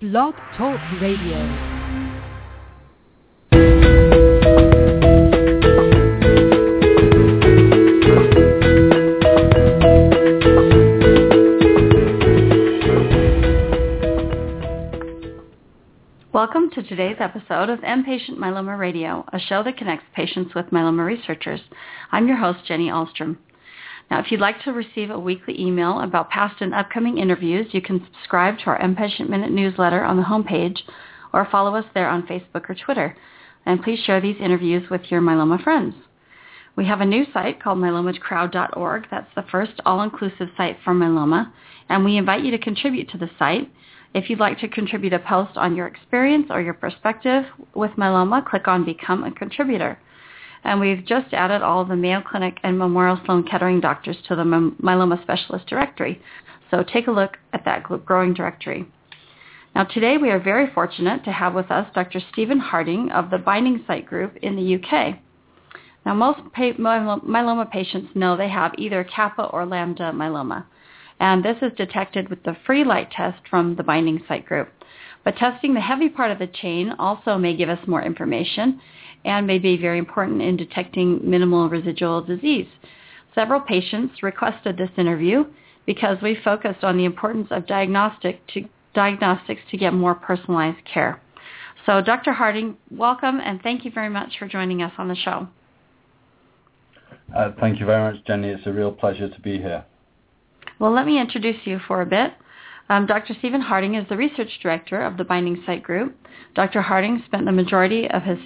[0.00, 1.38] Blog Talk Radio.
[16.32, 21.04] Welcome to today's episode of M-Patient Myeloma Radio, a show that connects patients with myeloma
[21.04, 21.60] researchers.
[22.12, 23.38] I'm your host, Jenny Ahlstrom.
[24.10, 27.82] Now, if you'd like to receive a weekly email about past and upcoming interviews, you
[27.82, 30.78] can subscribe to our M-Patient Minute newsletter on the homepage
[31.34, 33.16] or follow us there on Facebook or Twitter.
[33.66, 35.94] And please share these interviews with your myeloma friends.
[36.74, 39.08] We have a new site called myelomacrowd.org.
[39.10, 41.52] That's the first all-inclusive site for myeloma,
[41.88, 43.70] and we invite you to contribute to the site.
[44.14, 47.44] If you'd like to contribute a post on your experience or your perspective
[47.74, 49.98] with myeloma, click on Become a Contributor
[50.64, 54.42] and we've just added all the Mayo Clinic and Memorial Sloan Kettering doctors to the
[54.44, 56.20] myeloma specialist directory.
[56.70, 58.86] So take a look at that growing directory.
[59.74, 62.20] Now today we are very fortunate to have with us Dr.
[62.32, 65.18] Stephen Harding of the Binding Site Group in the UK.
[66.04, 70.64] Now most myeloma patients know they have either kappa or lambda myeloma,
[71.20, 74.68] and this is detected with the Freelite test from the Binding Site Group.
[75.24, 78.80] But testing the heavy part of the chain also may give us more information
[79.28, 82.66] and may be very important in detecting minimal residual disease.
[83.34, 85.44] Several patients requested this interview
[85.86, 91.20] because we focused on the importance of diagnostic to, diagnostics to get more personalized care.
[91.84, 92.32] So Dr.
[92.32, 95.46] Harding, welcome and thank you very much for joining us on the show.
[97.34, 98.48] Uh, thank you very much, Jenny.
[98.48, 99.84] It's a real pleasure to be here.
[100.78, 102.32] Well, let me introduce you for a bit.
[102.90, 103.34] Um, Dr.
[103.38, 106.16] Stephen Harding is the research director of the Binding Site Group.
[106.54, 106.80] Dr.
[106.80, 108.38] Harding spent the majority of his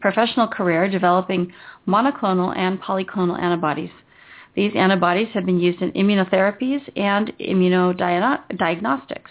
[0.00, 1.50] professional career developing
[1.88, 3.90] monoclonal and polyclonal antibodies.
[4.54, 9.30] These antibodies have been used in immunotherapies and immunodiagnostics.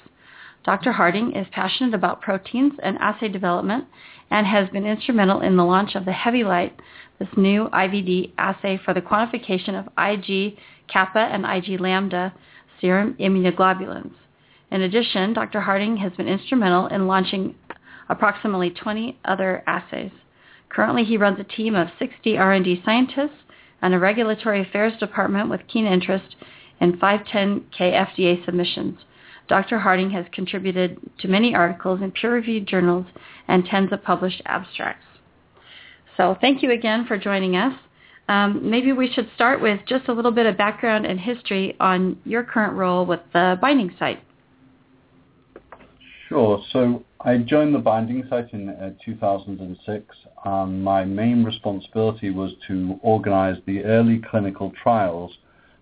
[0.66, 0.94] Dr.
[0.94, 3.86] Harding is passionate about proteins and assay development
[4.31, 6.73] and has been instrumental in the launch of the Hevylite,
[7.20, 12.33] this new IVD assay for the quantification of Ig kappa and Ig lambda
[12.81, 14.14] serum immunoglobulins.
[14.71, 15.61] In addition, Dr.
[15.61, 17.55] Harding has been instrumental in launching
[18.07, 20.11] approximately 20 other assays.
[20.69, 23.43] Currently, he runs a team of 60 R&D scientists
[23.81, 26.35] and a regulatory affairs department with keen interest
[26.80, 28.99] in 510K FDA submissions.
[29.47, 29.80] Dr.
[29.80, 33.07] Harding has contributed to many articles in peer-reviewed journals
[33.47, 35.05] and tens of published abstracts.
[36.17, 37.73] So thank you again for joining us.
[38.27, 42.19] Um, maybe we should start with just a little bit of background and history on
[42.25, 44.21] your current role with the binding site.
[46.30, 46.64] Sure.
[46.72, 53.00] So I joined the binding site in uh, 2006 and my main responsibility was to
[53.02, 55.40] organize the early clinical trials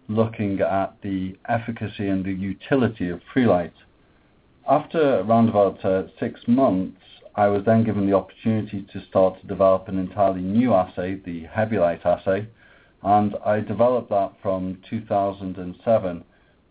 [0.08, 3.74] looking at the efficacy and the utility of Freelite.
[4.70, 7.02] After around about uh, six months,
[7.36, 11.44] I was then given the opportunity to start to develop an entirely new assay, the
[11.44, 12.48] Hevylite assay,
[13.04, 16.24] and I developed that from 2007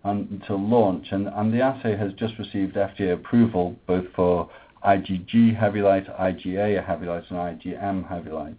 [0.06, 1.08] Um, until launch.
[1.10, 4.48] And, the assay has just received FDA approval both for
[4.84, 8.54] IgG Hevylite, IgA Hevylite, and IgM Hevylite.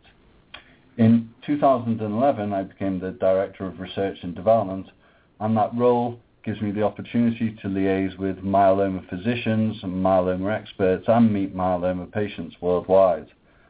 [0.98, 4.88] In 2011, I became the Director of Research and Development,
[5.40, 11.06] and that role gives me the opportunity to liaise with myeloma physicians and myeloma experts
[11.08, 13.28] and meet myeloma patients worldwide.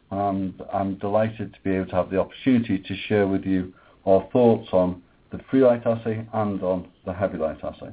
[0.10, 3.72] And I'm delighted to be able to have the opportunity to share with you
[4.08, 7.92] our thoughts on the Freelite assay and on the Hevylite assay.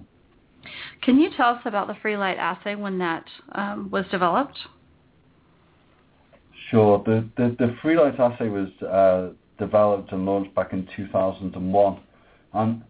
[1.03, 4.59] Can you tell us about the Freelite assay when that um, was developed?
[6.71, 7.03] Sure.
[7.05, 12.01] The, the, the Freelite assay was uh, developed and launched back in 2001.
[12.55, 12.83] And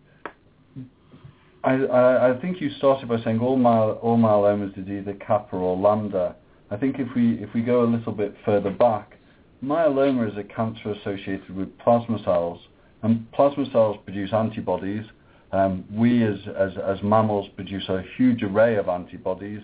[1.62, 5.56] I, I, I, think you started by saying all, my, all myelomas is either kappa
[5.56, 6.36] or lambda.
[6.70, 9.16] I think if we, if we go a little bit further back,
[9.62, 12.60] myeloma is a cancer associated with plasma cells
[13.04, 15.04] and plasma cells produce antibodies.
[15.54, 19.60] Um, we as, mammals produce a huge array of antibodies.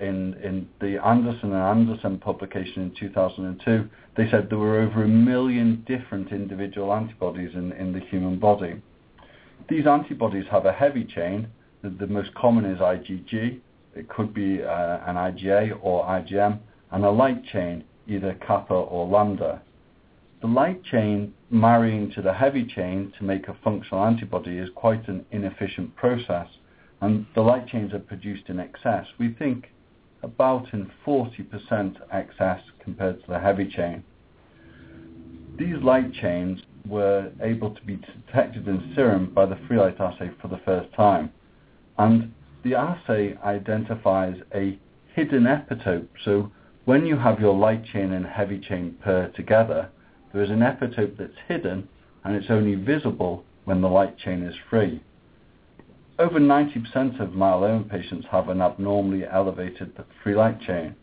[0.00, 5.84] In, the Anderson and Anderson publication in 2002, they said there were over a million
[5.86, 8.82] different individual antibodies in, the human body.
[9.68, 11.46] These antibodies have a heavy chain.
[11.82, 13.60] The, the most common is IgG.
[13.94, 16.58] It could be uh, an IgA or IgM,
[16.90, 19.62] and a light chain, either kappa or lambda.
[20.40, 25.08] The light chain marrying to the heavy chain to make a functional antibody is quite
[25.08, 26.46] an inefficient process
[27.00, 29.06] and the light chains are produced in excess.
[29.18, 29.68] We think
[30.22, 34.04] about in 40% excess compared to the heavy chain.
[35.58, 40.48] These light chains were able to be detected in serum by the Freelite assay for
[40.48, 41.32] the first time
[41.98, 42.32] and
[42.62, 44.78] the assay identifies a
[45.14, 46.08] hidden epitope.
[46.24, 46.50] So
[46.84, 49.88] when you have your light chain and heavy chain pair together,
[50.32, 51.88] there is an epitope that's hidden
[52.24, 55.02] and it's only visible when the light chain is free.
[56.18, 59.92] Over 90% of myeloma patients have an abnormally elevated
[60.22, 60.94] free light chain,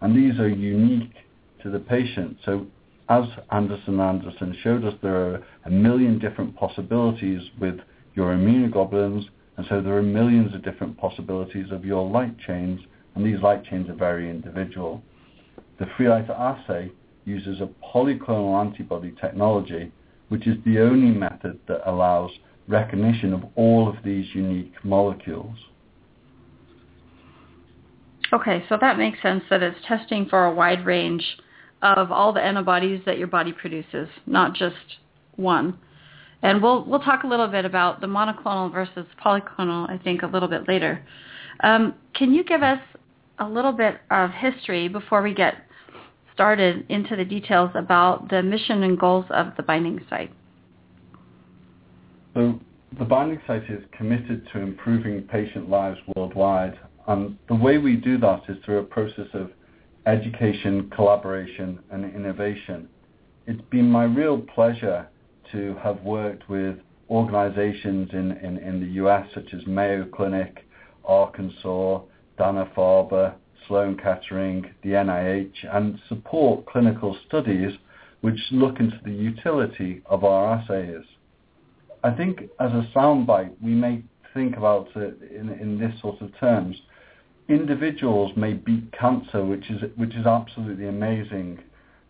[0.00, 1.14] and these are unique
[1.62, 2.38] to the patient.
[2.44, 2.66] So
[3.08, 7.78] as Anderson Anderson showed us, there are a million different possibilities with
[8.14, 9.26] your immunoglobulins,
[9.56, 12.80] and so there are millions of different possibilities of your light chains,
[13.14, 15.02] and these light chains are very individual.
[15.78, 16.90] The Freelite assay
[17.24, 19.92] uses a polyclonal antibody technology,
[20.28, 22.30] which is the only method that allows
[22.68, 25.56] recognition of all of these unique molecules.
[28.32, 31.24] Okay, so that makes sense that it's testing for a wide range
[31.82, 34.74] of all the antibodies that your body produces, not just
[35.36, 35.78] one.
[36.42, 40.26] And we'll we'll talk a little bit about the monoclonal versus polyclonal, I think, a
[40.26, 41.04] little bit later.
[41.62, 42.80] Um, can you give us
[43.38, 45.54] a little bit of history before we get
[46.34, 50.32] started into the details about the mission and goals of the binding site?
[52.34, 52.58] So
[52.98, 58.18] the Binding Site is committed to improving patient lives worldwide, and the way we do
[58.18, 59.50] that is through a process of
[60.06, 62.88] education, collaboration, and innovation.
[63.46, 65.08] It's been my real pleasure
[65.52, 66.76] to have worked with
[67.10, 70.66] organizations in, in, in the US such as Mayo Clinic,
[71.04, 72.00] Arkansas,
[72.38, 73.34] Dana-Farber,
[73.66, 77.72] Sloan Kettering, the NIH, and support clinical studies
[78.20, 81.04] which look into the utility of our assays.
[82.02, 84.02] I think as a soundbite, we may
[84.34, 86.76] think about it in, in this sort of terms.
[87.48, 91.58] Individuals may beat cancer, which is which is absolutely amazing,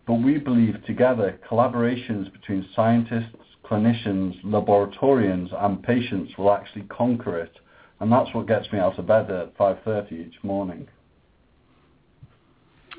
[0.07, 3.35] but we believe together collaborations between scientists,
[3.65, 7.51] clinicians, laboratorians, and patients will actually conquer it,
[7.99, 10.87] and that's what gets me out of bed at 5:30 each morning.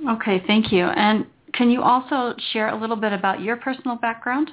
[0.09, 0.85] Okay, thank you.
[0.85, 4.51] And can you also share a little bit about your personal background?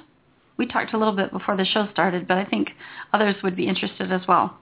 [0.56, 2.70] we talked a little bit before the show started, but I think
[3.12, 4.58] others would be interested as well.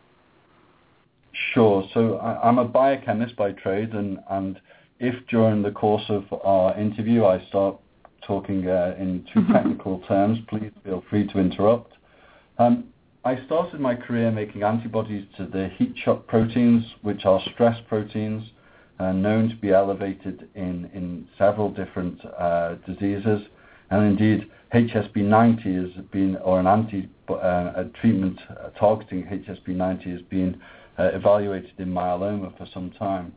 [1.55, 1.84] Sure.
[1.94, 4.61] So I, am a biochemist by trade, and, and
[5.00, 7.79] if during the course of our interview I start
[8.26, 9.52] talking uh, in too mm-hmm.
[9.52, 11.93] technical terms, please feel free to interrupt.
[12.58, 12.84] Um,
[13.25, 18.44] I started my career making antibodies to the heat shock proteins, which are stress proteins,
[19.11, 23.41] known to be elevated in, in several different uh, diseases.
[23.91, 30.23] And indeed, HSP90 has been, or an anti uh, a treatment uh, targeting HSP90 has
[30.23, 30.61] been
[30.99, 33.33] uh, evaluated in myeloma for some time.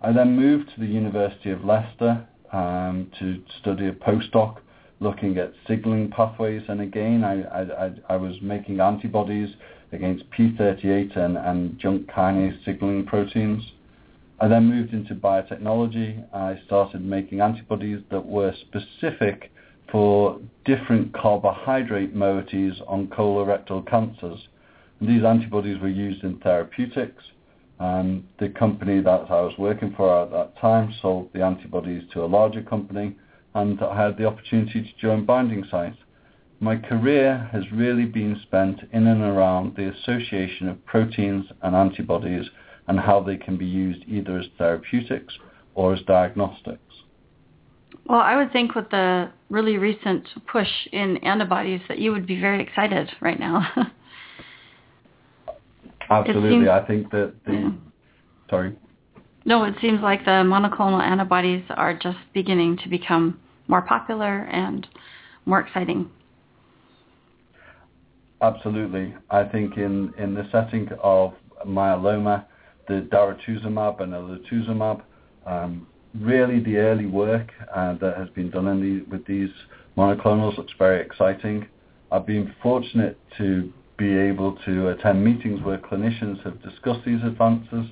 [0.00, 4.58] I then moved to the University of Leicester um, to study a postdoc
[5.00, 9.48] looking at signaling pathways, and again, I, I, I was making antibodies
[9.92, 13.62] against P38 and, and JNK kinase signaling proteins.
[14.40, 16.24] I then moved into biotechnology.
[16.32, 19.50] I started making antibodies that were specific
[19.90, 24.46] for different carbohydrate moieties on colorectal cancers.
[25.00, 27.24] And these antibodies were used in therapeutics.
[27.80, 32.24] And the company that I was working for at that time sold the antibodies to
[32.24, 33.16] a larger company,
[33.54, 35.96] and I had the opportunity to join Binding Site.
[36.60, 42.50] My career has really been spent in and around the association of proteins and antibodies
[42.88, 45.34] and how they can be used either as therapeutics
[45.74, 46.80] or as diagnostics.
[48.06, 52.40] Well, I would think with the really recent push in antibodies that you would be
[52.40, 53.66] very excited right now.
[56.10, 56.50] Absolutely.
[56.50, 57.52] Seems, I think that the...
[57.52, 57.70] Yeah.
[58.48, 58.76] Sorry.
[59.44, 64.86] No, it seems like the monoclonal antibodies are just beginning to become more popular and
[65.44, 66.10] more exciting.
[68.40, 69.14] Absolutely.
[69.30, 71.34] I think in, in the setting of
[71.66, 72.46] myeloma,
[72.88, 75.02] the daratumumab and elotuzumab
[75.46, 75.86] um,
[76.20, 79.50] really the early work uh, that has been done the, with these
[79.96, 81.66] monoclonals looks very exciting.
[82.10, 87.86] I've been fortunate to be able to attend meetings where clinicians have discussed these advances.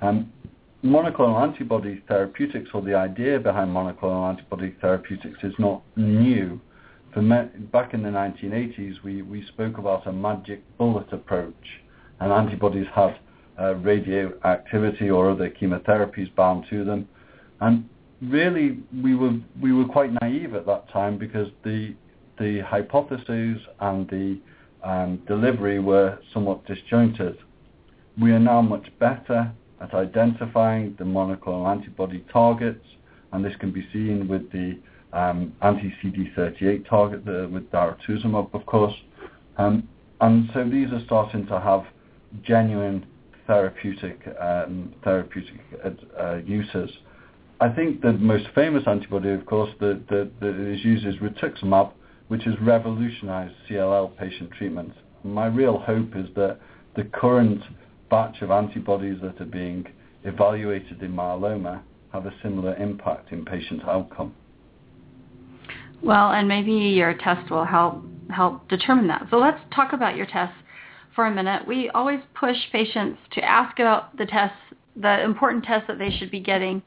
[0.00, 0.32] Um,
[0.84, 6.60] monoclonal antibody therapeutics, or the idea behind monoclonal antibody therapeutics, is not new.
[7.16, 11.80] Me- back in the 1980s, we, we spoke about a magic bullet approach,
[12.20, 13.14] and antibodies have
[13.60, 17.08] uh, radioactivity or other chemotherapies bound to them.
[17.60, 17.88] And
[18.22, 21.94] really, we were we were quite naive at that time because the
[22.38, 24.38] the hypotheses and the
[24.84, 27.36] um, delivery were somewhat disjointed.
[28.20, 32.84] We are now much better at identifying the monoclonal antibody targets,
[33.32, 34.78] and this can be seen with the
[35.12, 38.94] um, anti-CD38 target the, with daratumumab, of course.
[39.56, 39.88] Um,
[40.20, 41.84] and so these are starting to have
[42.42, 43.06] genuine
[43.48, 45.60] therapeutic um, therapeutic
[46.20, 46.90] uh, uses.
[47.60, 51.90] I think the most famous antibody, of course, that, that, that is used is rituximab,
[52.28, 54.92] which has revolutionized CLL patient treatment.
[55.24, 56.60] My real hope is that
[56.94, 57.60] the current
[58.10, 59.86] batch of antibodies that are being
[60.22, 61.80] evaluated in myeloma
[62.12, 64.34] have a similar impact in patient outcome.
[66.02, 69.26] Well, and maybe your test will help help determine that.
[69.30, 70.52] So let's talk about your test
[71.18, 71.66] for a minute.
[71.66, 74.56] We always push patients to ask about the tests,
[74.94, 76.80] the important tests that they should be getting.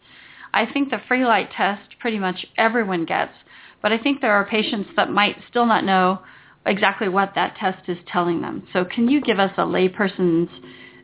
[0.54, 3.34] I think the Freelite test pretty much everyone gets,
[3.82, 6.22] but I think there are patients that might still not know
[6.66, 8.66] exactly what that test is telling them.
[8.72, 10.50] So can you give us a layperson's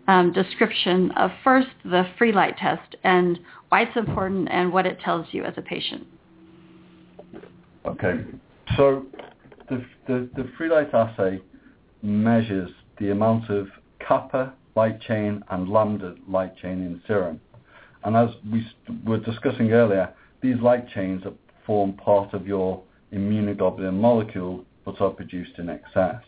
[0.07, 5.27] um, description of first the Freelite test and why it's important and what it tells
[5.33, 6.07] you as a patient?
[7.85, 8.23] Okay.
[8.77, 9.05] So
[9.67, 11.41] the, the, the Freelite assay
[12.01, 13.67] measures the amount of
[13.99, 17.39] kappa light chain and lambda light chain in serum.
[18.03, 18.65] And as we
[19.05, 21.23] were discussing earlier, these light chains
[21.65, 22.81] form part of your
[23.13, 26.21] immunoglobulin molecule but are produced in excess.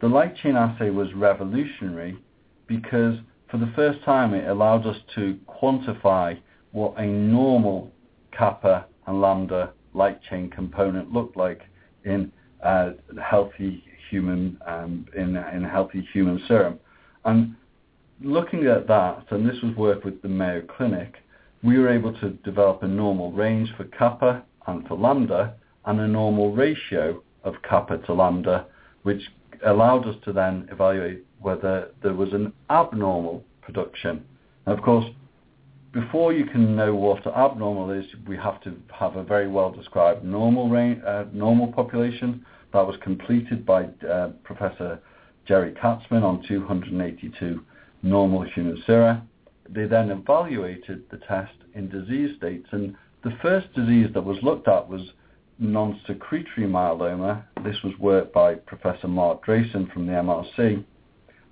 [0.00, 2.18] The light chain assay was revolutionary
[2.66, 3.16] because
[3.50, 6.38] for the first time it allowed us to quantify
[6.72, 7.90] what a normal
[8.32, 11.62] kappa and lambda light chain component looked like
[12.04, 12.30] in
[12.62, 12.90] uh,
[13.22, 16.78] healthy human um, in in healthy human serum.
[17.24, 17.54] And
[18.20, 21.16] looking at that, and this was work with the Mayo Clinic,
[21.62, 25.54] we were able to develop a normal range for kappa and for lambda,
[25.86, 28.66] and a normal ratio of kappa to lambda,
[29.02, 29.22] which
[29.66, 34.24] allowed us to then evaluate whether there was an abnormal production.
[34.66, 35.06] And of course,
[35.92, 40.24] before you can know what abnormal is, we have to have a very well described
[40.24, 42.44] normal range, uh, normal population.
[42.72, 45.00] That was completed by uh, Professor
[45.46, 47.60] Jerry Katzman on 282
[48.02, 49.22] normal human sera.
[49.68, 54.68] They then evaluated the test in disease states, and the first disease that was looked
[54.68, 55.02] at was
[55.58, 57.42] non-secretory myeloma.
[57.64, 60.84] This was work by Professor Mark Drayson from the MRC,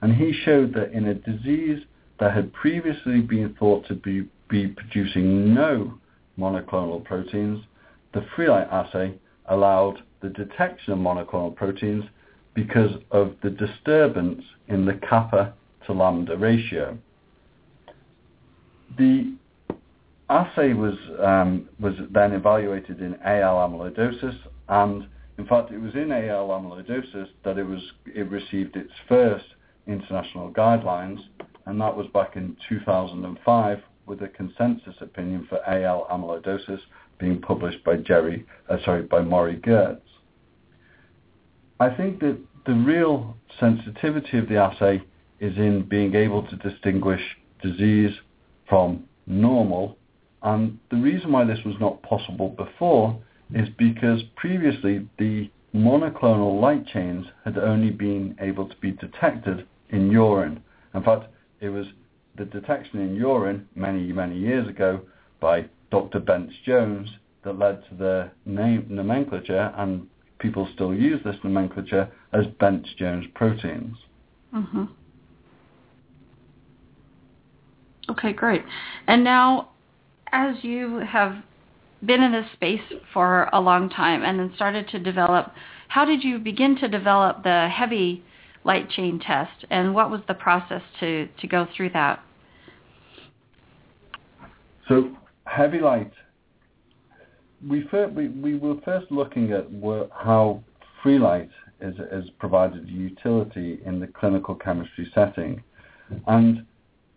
[0.01, 1.81] and he showed that in a disease
[2.19, 5.99] that had previously been thought to be, be producing no
[6.39, 7.63] monoclonal proteins,
[8.15, 9.15] the Freelite assay
[9.47, 12.05] allowed the detection of monoclonal proteins
[12.55, 15.55] because of the disturbance in the kappa
[15.87, 16.99] to lambda ratio.
[18.97, 19.35] The
[20.29, 24.37] assay was um, was then evaluated in AL amyloidosis,
[24.69, 25.07] and
[25.39, 29.45] in fact, it was in AL amyloidosis that it was it received its first
[29.87, 31.21] international guidelines,
[31.67, 36.81] and that was back in 2005 with a consensus opinion for AL amyloidosis
[37.19, 40.01] being published by Jerry, uh, sorry, by Morie Gertz.
[41.81, 45.03] I think that the real sensitivity of the assay
[45.41, 47.21] is in being able to distinguish
[47.63, 48.13] disease
[48.69, 49.97] from normal.
[50.43, 53.21] And the reason why this was not possible before
[53.55, 60.11] is because previously the monoclonal light chains had only been able to be detected in
[60.11, 60.63] urine.
[60.95, 61.27] In fact,
[61.61, 61.87] it was
[62.37, 65.01] the detection in urine many, many years ago
[65.41, 66.21] by Dr.
[66.21, 67.09] Bence Jones
[67.45, 70.07] that led to the name nomenclature, and
[70.39, 73.97] people still use this nomenclature as Bence Jones proteins.
[74.55, 74.85] Mm-hmm.
[78.11, 78.63] Okay, great.
[79.07, 79.71] And now,
[80.33, 81.37] as you have
[82.05, 82.81] been in this space
[83.13, 85.53] for a long time and then started to develop,
[85.89, 88.23] how did you begin to develop the heavy
[88.65, 92.21] light chain test, and what was the process to, to go through that?
[94.89, 95.17] So
[95.49, 96.13] Hevylite,
[97.67, 99.67] we, we, we were first looking at
[100.13, 100.63] how
[101.03, 101.51] Freelite
[101.81, 105.63] is, is provided utility in the clinical chemistry setting.
[106.27, 106.65] And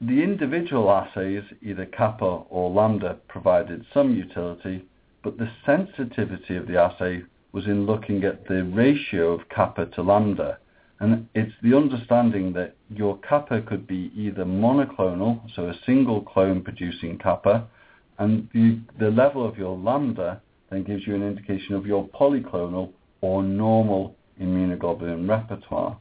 [0.02, 4.86] the individual assays, either kappa or lambda, provided some utility,
[5.24, 10.02] but the sensitivity of the assay was in looking at the ratio of kappa to
[10.02, 10.58] lambda.
[11.00, 16.62] And it's the understanding that your kappa could be either monoclonal, so a single clone
[16.62, 17.68] producing kappa,
[18.22, 22.92] and the, the level of your lambda then gives you an indication of your polyclonal
[23.22, 25.98] or normal immunoglobulin repertoire.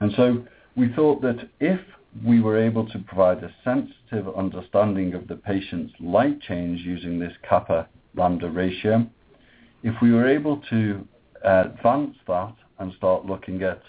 [0.00, 0.44] And so
[0.76, 1.80] we thought that if
[2.22, 7.32] we were able to provide a sensitive understanding of the patient's light change using this
[7.48, 9.06] kappa lambda ratio,
[9.82, 11.08] if we were able to
[11.44, 13.80] advance that and start looking at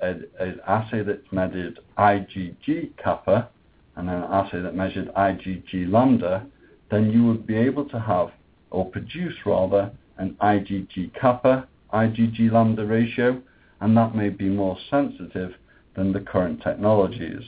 [0.00, 0.24] an
[0.68, 3.48] assay that measured IgG kappa
[3.96, 6.46] and an assay that measured IgG lambda,
[6.90, 8.30] then you would be able to have,
[8.70, 13.40] or produce rather, an IgG kappa, IgG lambda ratio,
[13.80, 15.52] and that may be more sensitive
[15.94, 17.42] than the current technologies.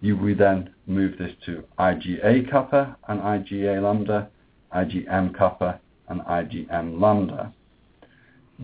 [0.00, 4.28] you would then move this to IgA kappa and IgA lambda,
[4.74, 7.52] IgM kappa and IgM lambda.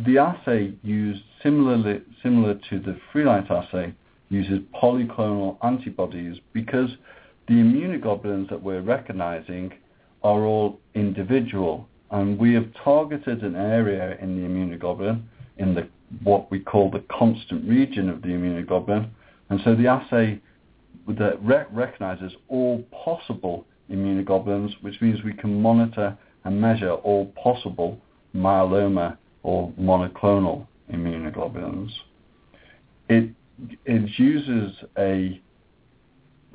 [0.07, 3.95] The assay used similarly similar to the Freelite assay
[4.29, 6.91] uses polyclonal antibodies because
[7.49, 9.73] the immunoglobulins that we're recognizing
[10.25, 15.23] are all individual and we have targeted an area in the immunoglobulin
[15.59, 15.89] in the
[16.23, 19.09] what we call the constant region of the immunoglobulin
[19.51, 20.41] and so the assay
[21.09, 27.99] that rec- recognizes all possible immunoglobulins which means we can monitor and measure all possible
[28.35, 31.91] myeloma or monoclonal immunoglobulins.
[33.09, 33.31] It,
[33.85, 35.41] it uses a,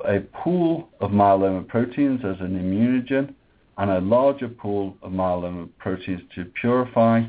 [0.06, 3.34] a pool of myeloma proteins as an immunogen
[3.78, 7.22] and a larger pool of myeloma proteins to purify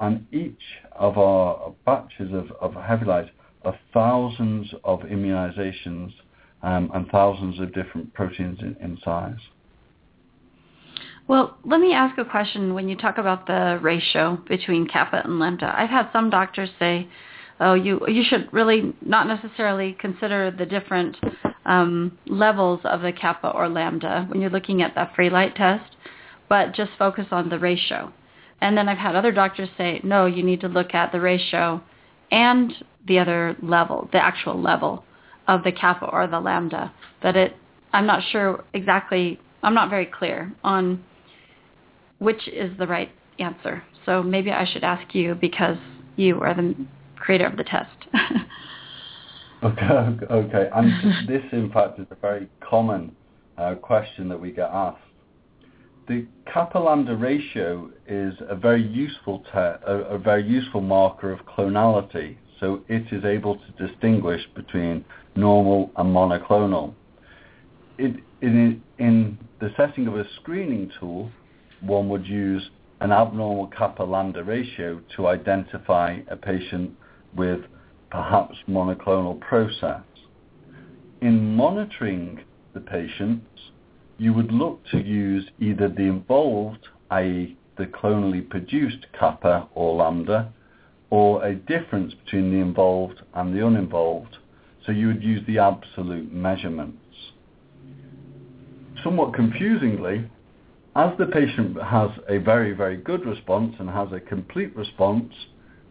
[0.00, 0.60] and each
[0.92, 3.30] of our batches of, of Hevylite
[3.64, 6.12] are thousands of immunizations
[6.62, 9.38] um, and thousands of different proteins in, in size.
[11.28, 15.40] Well, let me ask a question when you talk about the ratio between kappa and
[15.40, 15.74] lambda.
[15.76, 17.08] I've had some doctors say,
[17.58, 21.16] oh, you, you should really not necessarily consider the different
[21.64, 25.95] um, levels of the kappa or lambda when you're looking at that Freelite test,
[26.48, 28.12] but just focus on the ratio.
[28.60, 31.82] And then I've had other doctors say, no, you need to look at the ratio
[32.30, 32.72] and
[33.06, 35.04] the other level, the actual level
[35.46, 36.92] of the kappa or the lambda.
[37.22, 37.56] That it,
[37.92, 41.04] I'm not sure exactly, I'm not very clear on
[42.18, 43.82] which is the right answer.
[44.04, 45.76] So maybe I should ask you because
[46.16, 46.74] you are the
[47.16, 47.90] creator of the test.
[49.62, 50.70] okay, okay.
[50.74, 53.14] And this, in fact, is a very common
[53.58, 55.00] uh, question that we get asked.
[56.08, 62.36] The kappa lambda ratio is a very useful a, a very useful marker of clonality.
[62.60, 66.94] So it is able to distinguish between normal and monoclonal.
[67.98, 71.30] It, in, in the setting of a screening tool,
[71.80, 72.70] one would use
[73.00, 76.92] an abnormal kappa lambda ratio to identify a patient
[77.34, 77.60] with
[78.10, 80.02] perhaps monoclonal process.
[81.20, 82.40] In monitoring
[82.74, 83.46] the patients,
[84.18, 87.56] you would look to use either the involved, i.e.
[87.76, 90.52] the clonally produced kappa or lambda,
[91.10, 94.38] or a difference between the involved and the uninvolved.
[94.84, 96.98] So you would use the absolute measurements.
[99.02, 100.30] Somewhat confusingly,
[100.94, 105.32] as the patient has a very, very good response and has a complete response,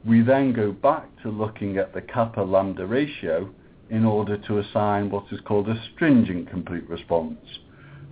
[0.03, 3.49] we then go back to looking at the kappa lambda ratio
[3.89, 7.37] in order to assign what is called a stringent complete response.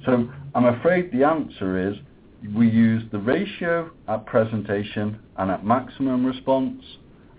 [0.05, 1.97] So I'm afraid the answer is
[2.55, 6.83] we use the ratio at presentation and at maximum response,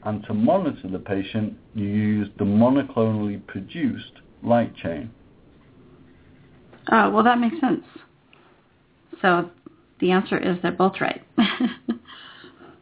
[0.05, 5.11] and to monitor the patient, you use the monoclonally produced light chain.
[6.90, 7.85] Oh, well, that makes sense.
[9.22, 9.50] So
[10.00, 11.22] the answer is they're both right.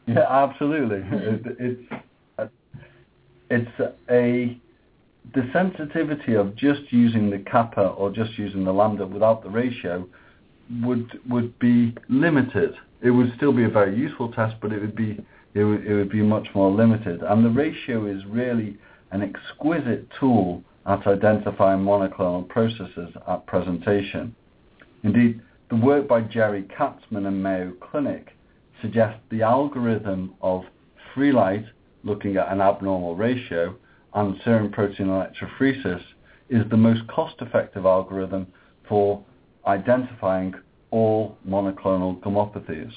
[0.07, 1.03] yeah, absolutely.
[1.05, 1.42] It,
[2.38, 2.53] it's
[3.51, 4.59] it's a
[5.35, 10.06] the sensitivity of just using the kappa or just using the lambda without the ratio
[10.82, 12.74] would would be limited.
[13.02, 15.94] It would still be a very useful test, but it would be it would, it
[15.94, 17.22] would be much more limited.
[17.22, 18.78] And the ratio is really
[19.11, 24.35] an exquisite tool at identifying monoclonal processes at presentation.
[25.04, 28.37] Indeed, the work by Jerry Katzman and Mayo Clinic
[28.80, 30.64] suggests the algorithm of
[31.14, 31.66] Freelite,
[32.04, 33.76] looking at an abnormal ratio,
[34.14, 36.03] and serum protein electrophoresis
[36.48, 38.46] is the most cost-effective algorithm
[38.88, 39.25] for
[39.66, 40.55] identifying
[40.90, 42.92] all monoclonal gammopathies.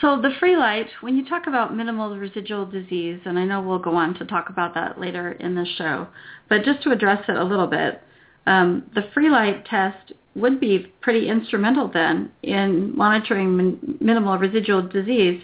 [0.00, 3.94] So the Freelite, when you talk about minimal residual disease, and I know we'll go
[3.94, 6.08] on to talk about that later in the show,
[6.48, 8.02] but just to address it a little bit,
[8.46, 15.42] um, the Freelite test would be pretty instrumental then in monitoring min- minimal residual disease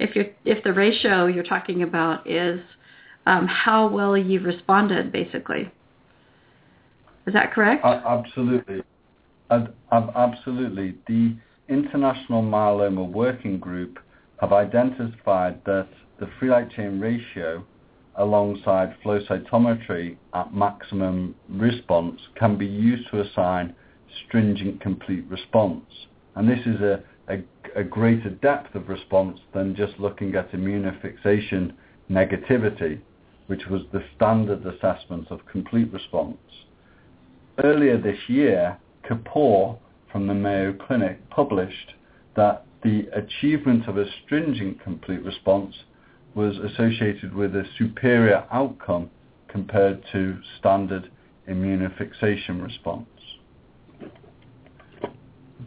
[0.00, 2.60] if you if the ratio you're talking about is
[3.26, 5.70] um, how well you've responded basically.
[7.26, 7.84] Is that correct?
[7.84, 8.82] Uh, absolutely.
[9.50, 10.96] Uh, absolutely.
[11.06, 11.36] The
[11.68, 13.98] international myeloma working group
[14.40, 17.64] have identified that the free light chain ratio
[18.16, 23.74] alongside flow cytometry at maximum response can be used to assign
[24.26, 25.84] stringent complete response.
[26.34, 27.42] And this is a, a,
[27.76, 31.72] a greater depth of response than just looking at immunofixation
[32.10, 33.00] negativity,
[33.46, 36.38] which was the standard assessment of complete response.
[37.62, 38.78] Earlier this year,
[39.08, 39.78] Kapoor
[40.10, 41.94] from the Mayo Clinic published
[42.36, 45.74] that the achievement of a stringent complete response
[46.34, 49.10] was associated with a superior outcome
[49.48, 51.10] compared to standard
[51.48, 53.08] immunofixation response.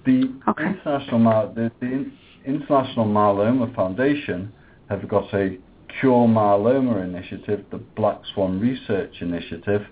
[0.05, 0.65] The, Okay.
[0.65, 2.11] International, the, the
[2.45, 4.51] International Myeloma Foundation
[4.89, 5.57] have got a
[5.99, 9.85] Cure Myeloma initiative, the Black Swan Research Initiative,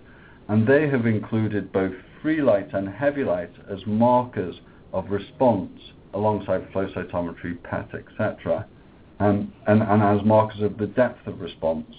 [0.48, 4.56] and they have included both Freelite and Hevylite as markers
[4.94, 5.72] of response
[6.14, 8.66] alongside flow cytometry, PET, etc.,
[9.20, 11.94] um, and, and as markers of the depth of response.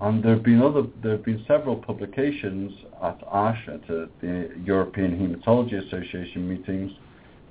[0.00, 4.50] And there have been other, there have been several publications at ASH, at uh, the
[4.64, 6.92] European Hematology Association meetings,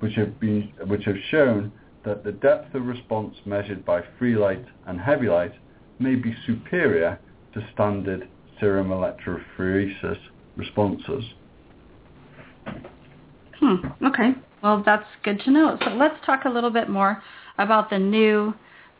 [0.02, 1.70] which have been, which have shown
[2.04, 5.54] that the depth of response measured by Freelite and Hevylite
[6.00, 7.20] may be superior
[7.54, 10.18] to standard serum electrophoresis
[10.56, 11.22] responses.
[13.60, 13.76] Hmm.
[14.04, 14.32] Okay.
[14.60, 15.78] Well, that's good to know.
[15.84, 17.22] So let's talk a little bit more
[17.58, 18.54] about the new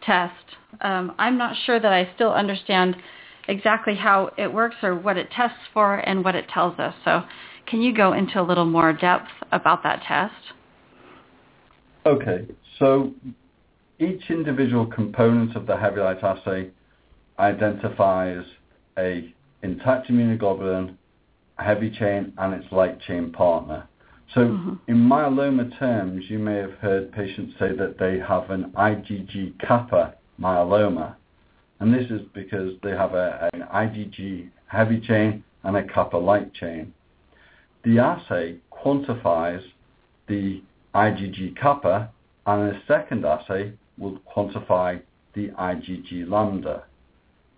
[0.07, 0.35] test.
[0.83, 2.95] Um, I'm not sure that I still understand
[3.49, 6.95] exactly how it works or what it tests for and what it tells us.
[7.05, 7.25] So
[7.67, 10.55] can you go into a little more depth about that test?
[12.05, 12.47] Okay,
[12.79, 13.13] so
[14.01, 16.71] each individual component of the Hevylite assay
[17.39, 18.45] identifies
[18.99, 20.97] a intact immunoglobulin,
[21.59, 23.87] a heavy chain, and its light chain partner.
[24.35, 24.79] So Mhm.
[24.89, 30.15] in myeloma terms, you may have heard patients say that they have an IgG kappa
[30.41, 31.15] myeloma.
[31.79, 36.53] And this is because they have a, an IgG heavy chain and a kappa light
[36.55, 36.93] chain.
[37.85, 39.63] The assay quantifies
[40.27, 40.63] the
[40.95, 42.11] IgG kappa
[42.47, 45.01] and a second assay will quantify
[45.35, 46.85] the IgG lambda.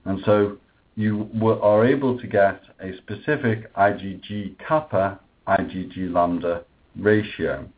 [0.04, 0.58] And so
[0.96, 1.28] you
[1.62, 5.18] are able to get a specific IgG kappa
[5.48, 6.64] IgG lambda
[6.96, 7.68] ratio.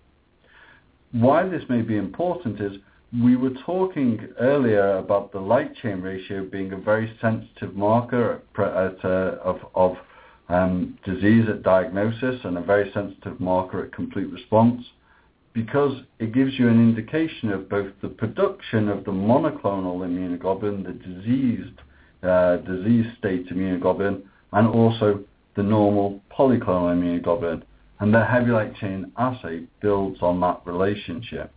[1.13, 2.73] Why this may be important is
[3.23, 8.65] we were talking earlier about the light chain ratio being a very sensitive marker at,
[8.65, 9.97] at, uh, of, of
[10.49, 14.85] um, disease at diagnosis and a very sensitive marker at complete response
[15.57, 20.93] because it gives you an indication of both the production of the monoclonal immunoglobulin, the
[20.93, 21.81] diseased
[22.23, 24.21] uh, disease state immunoglobulin,
[24.53, 25.19] and also
[25.57, 27.63] the normal polyclonal immunoglobulin.
[28.01, 31.51] And the heavy light chain assay builds on that relationship.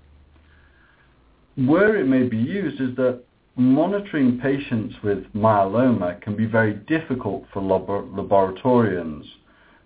[1.58, 3.22] Where it may be used is that
[3.58, 9.26] monitoring patients with myeloma can be very difficult for labo- laboratorians.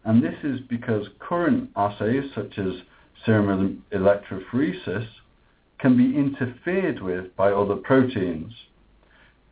[0.05, 2.73] And this is because current assays, such as
[3.25, 5.07] serum electrophoresis,
[5.79, 8.53] can be interfered with by other proteins.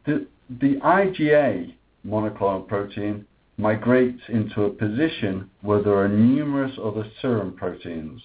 [0.05, 0.27] The,
[0.61, 1.73] the IgA
[2.05, 3.25] monoclonal protein
[3.57, 8.21] migrates into a position where there are numerous other serum proteins,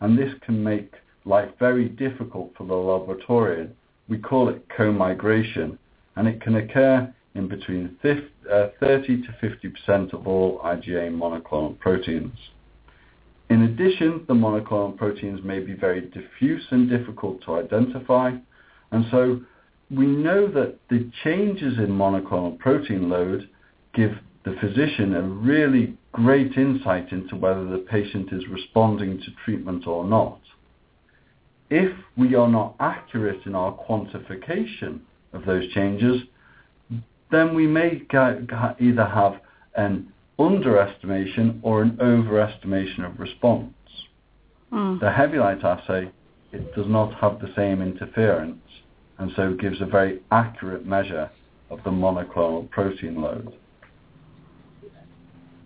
[0.00, 0.92] and this can make
[1.24, 3.70] life very difficult for the laboratorian.
[4.08, 5.78] We call it co-migration,
[6.16, 11.78] and it can occur in between 50, uh, 30 to 50% of all IgA monoclonal
[11.78, 12.36] proteins.
[13.50, 18.32] In addition, the monoclonal proteins may be very diffuse and difficult to identify,
[18.92, 19.40] and so
[19.90, 23.48] we know that the changes in monoclonal protein load
[23.92, 24.12] give
[24.44, 30.04] the physician a really great insight into whether the patient is responding to treatment or
[30.04, 30.40] not.
[31.70, 35.00] If we are not accurate in our quantification
[35.32, 36.22] of those changes,
[37.32, 38.02] then we may
[38.80, 39.40] either have
[39.74, 43.74] an underestimation or an overestimation of response.
[44.72, 45.00] Mm.
[45.00, 46.10] The Hevylite assay,
[46.52, 48.62] it does not have the same interference
[49.18, 51.30] and so gives a very accurate measure
[51.68, 53.52] of the monoclonal protein load.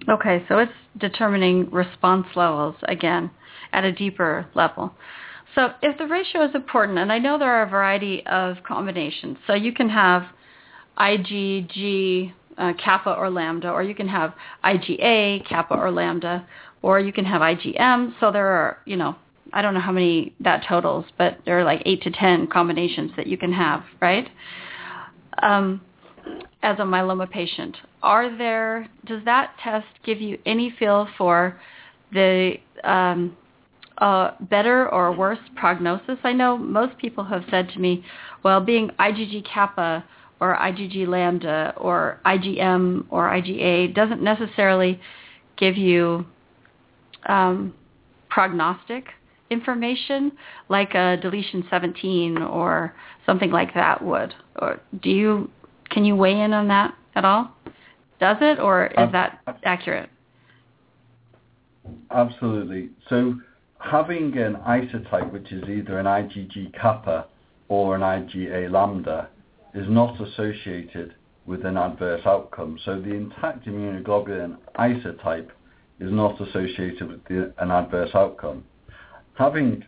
[0.08, 3.30] Okay, so it's determining response levels again
[3.72, 4.92] at a deeper level.
[5.54, 9.38] So if the ratio is important, and I know there are a variety of combinations,
[9.46, 10.24] so you can have
[10.98, 16.46] IgG uh, kappa or lambda, or you can have IgA kappa or lambda,
[16.82, 18.14] or you can have IgM.
[18.20, 19.16] So there are, you know,
[19.52, 23.12] I don't know how many that totals, but there are like eight to ten combinations
[23.16, 24.28] that you can have, right?
[25.42, 25.80] Um,
[26.62, 28.88] as a myeloma patient, are there?
[29.04, 31.60] Does that test give you any feel for
[32.12, 33.36] the um,
[33.98, 36.18] uh, better or worse prognosis?
[36.24, 38.04] I know most people have said to me,
[38.42, 40.04] well, being IgG kappa
[40.40, 45.00] or IgG lambda or IgM or IgA doesn't necessarily
[45.56, 46.26] give you
[47.26, 47.74] um,
[48.28, 49.06] prognostic
[49.50, 50.32] information
[50.68, 52.94] like a deletion 17 or
[53.26, 54.34] something like that would.
[54.56, 55.50] Or do you
[55.90, 57.52] can you weigh in on that at all?
[58.20, 60.10] Does it or is Um, that accurate?
[62.10, 62.90] Absolutely.
[63.08, 63.34] So
[63.78, 67.26] having an isotype which is either an IgG kappa
[67.68, 69.28] or an IgA lambda
[69.74, 71.14] is not associated
[71.46, 72.78] with an adverse outcome.
[72.84, 75.50] So the intact immunoglobulin isotype
[76.00, 78.64] is not associated with the, an adverse outcome.
[79.34, 79.84] Having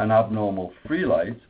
[0.00, 1.40] an abnormal Freelite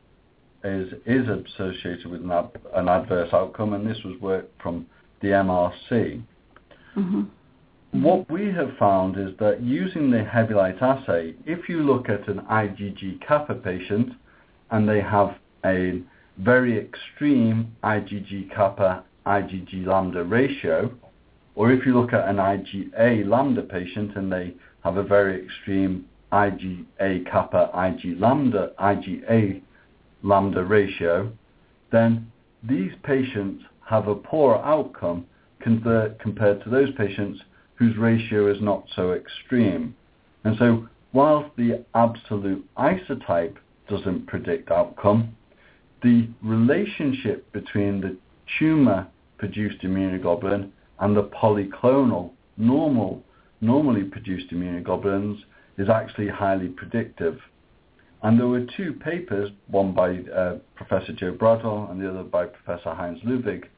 [0.63, 4.85] is is associated with an, ab, an adverse outcome, and this was work from
[5.21, 6.21] the MRC.
[6.95, 7.23] Mm-hmm.
[8.03, 12.41] What we have found is that using the Hevylite assay, if you look at an
[12.41, 14.11] IgG kappa patient
[14.69, 16.01] and they have a
[16.39, 20.91] very extreme IgG kappa IgG lambda ratio,
[21.55, 26.05] or if you look at an IgA lambda patient and they have a very extreme
[26.31, 29.61] IgA kappa Ig lambda IgA
[30.23, 31.31] lambda ratio,
[31.91, 32.31] then
[32.63, 35.25] these patients have a poor outcome
[35.61, 37.41] compared to those patients
[37.75, 39.95] whose ratio is not so extreme.
[40.43, 43.55] And so whilst the absolute isotype
[43.89, 45.35] doesn't predict outcome,
[46.01, 48.17] the relationship between the
[48.57, 53.23] tumor-produced immunoglobulin and the polyclonal normal,
[53.61, 55.39] normally produced immunoglobulins
[55.77, 57.39] is actually highly predictive.
[58.21, 62.45] And there were two papers, one by uh, Professor Joe Bradwell and the other by
[62.45, 63.69] Professor Heinz Ludwig,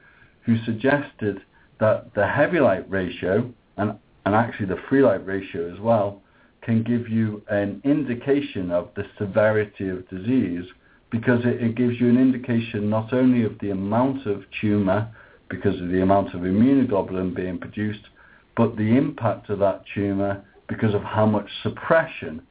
[0.43, 1.41] who suggested
[1.79, 6.21] that the Hevylite ratio and, and actually the Freelite ratio as well
[6.62, 10.65] can give you an indication of the severity of disease
[11.12, 15.13] because it, gives you an indication not only of the amount of tumor
[15.50, 18.08] because of the amount of immunoglobulin being produced,
[18.56, 22.41] but the impact of that tumor because of how much suppression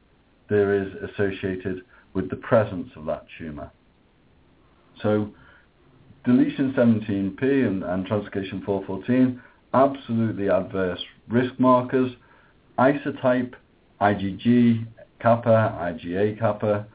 [0.49, 1.81] there is associated
[2.13, 3.71] with the presence of that tumor.
[5.01, 5.29] So
[6.23, 9.41] deletion 17p and, and translocation 414
[9.73, 12.11] absolutely adverse risk markers.
[12.77, 13.53] Isotype,
[14.01, 14.85] IgG
[15.19, 16.85] kappa, IgA kappa,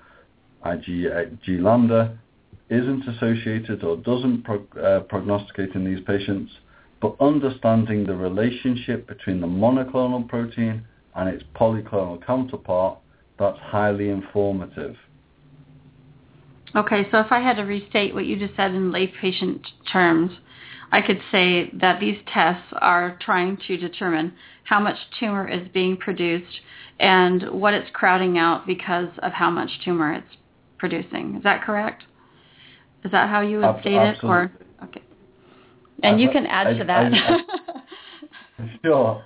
[0.65, 2.19] IgG lambda
[2.69, 6.53] isn't associated or doesn't uh, prognosticate in these patients,
[7.01, 12.99] but understanding the relationship between the monoclonal protein and its polyclonal counterpart,
[13.39, 14.97] that's highly informative.
[16.75, 20.33] Okay, so if I had to restate what you just said in lay patient terms,
[20.91, 24.33] I could say that these tests are trying to determine
[24.65, 26.61] how much tumor is being produced
[26.99, 30.37] and what it's crowding out because of how much tumor it's
[30.79, 31.37] producing.
[31.37, 32.05] Is that correct?
[33.05, 34.29] Is that how you would Ab- state absolutely.
[34.29, 34.33] it?
[34.33, 34.53] Or
[34.85, 35.03] okay.
[36.03, 37.13] And I, you can add I, to that.
[38.59, 39.25] I, sure.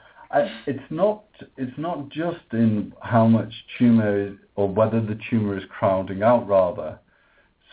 [0.66, 1.24] it's not
[1.56, 6.98] it's not just in how much tumor or whether the tumor is crowding out rather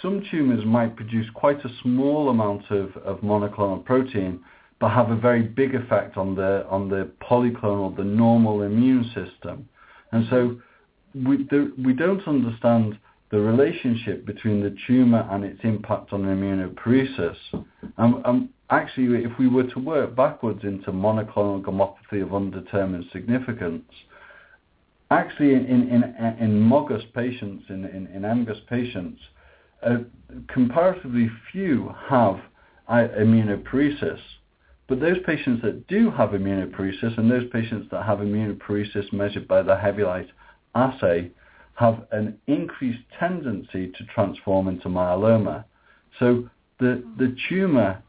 [0.02, 4.40] some tumours might produce quite a small amount of, of monoclonal protein,
[4.80, 9.68] but have a very big effect on the on the polyclonal, the normal immune system.
[10.12, 10.62] And so
[11.16, 17.36] we do, we don't understand the relationship between the tumour and its impact on immunopoiesis.
[17.98, 23.84] And, actually, if we were to work backwards into monoclonal gammopathy of undetermined significance,
[25.12, 29.22] actually in in in, in MOGUS patients, in, in, in MGUS patients,
[29.84, 29.98] uh,
[30.48, 32.40] comparatively few have
[32.90, 34.20] immunopoiesis.
[34.88, 39.62] But those patients that do have immunopoiesis and those patients that have immunopoiesis measured by
[39.62, 40.30] the Hevylite
[40.76, 41.32] assay
[41.78, 45.64] have an increased tendency to transform into myeloma.
[46.18, 48.02] So the, the tumor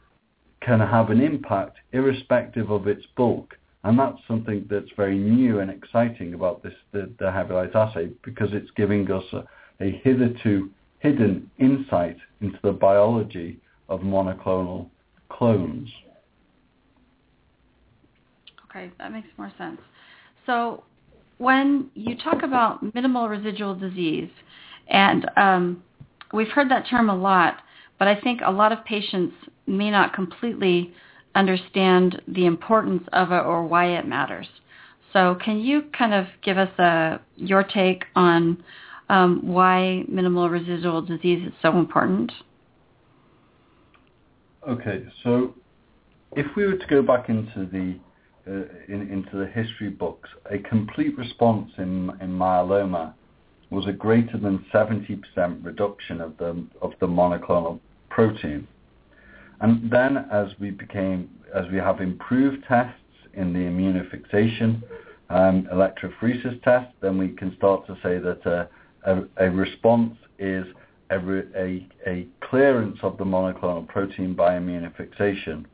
[0.62, 3.54] can have an impact irrespective of its bulk.
[3.84, 8.48] And that's something that's very new and exciting about this the, the Hevylite assay because
[8.52, 9.44] it's giving us a,
[9.84, 14.88] a hitherto hidden insight into the biology of monoclonal
[15.28, 15.90] clones.
[18.70, 19.80] Okay, that makes more sense.
[20.46, 20.84] So
[21.38, 24.30] when you talk about minimal residual disease,
[24.88, 25.82] and um,
[26.32, 27.58] we've heard that term a lot,
[27.98, 29.34] but I think a lot of patients
[29.66, 30.92] may not completely
[31.34, 34.48] understand the importance of it or why it matters.
[35.12, 38.62] So can you kind of give us a, your take on
[39.08, 42.32] um, why minimal residual disease is so important?
[44.68, 45.54] Okay, so
[46.32, 47.98] if we were to go back into the
[48.48, 53.14] uh, in, into the history books, a complete response in in myeloma
[53.70, 55.20] was a greater than 70%
[55.62, 58.66] reduction of the of the monoclonal protein.
[59.60, 63.00] And then as we became as we have improved tests
[63.34, 64.82] in the immunofixation
[65.30, 68.66] um, electrophoresis test, then we can start to say that uh,
[69.04, 70.66] a, a response is
[71.10, 71.16] a,
[71.56, 75.64] a, a, clearance of the monoclonal protein by immunofixation.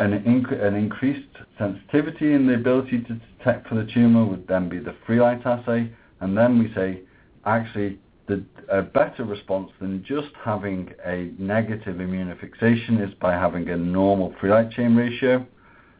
[0.00, 4.68] An, inc- an increased sensitivity in the ability to detect for the tumor would then
[4.68, 7.00] be the Freelite assay, and then we say,
[7.44, 13.76] actually, the, a better response than just having a negative immunofixation is by having a
[13.76, 15.44] normal free light chain ratio.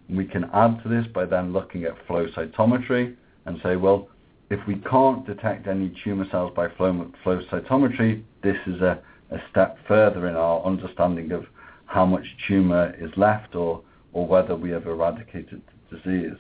[0.09, 4.09] We can add to this by then looking at flow cytometry and say, well,
[4.51, 9.39] if we can't detect any tumor cells by flow, flow cytometry, this is a, a
[9.51, 11.47] step further in our understanding of
[11.87, 13.83] how much tumor is left or,
[14.19, 16.39] or whether we have eradicated the disease.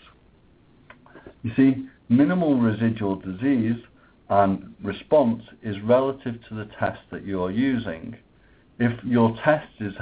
[1.44, 3.76] You see, minimal residual disease
[4.28, 8.16] and response is relative to the test that you're using.
[8.80, 9.92] If your test is,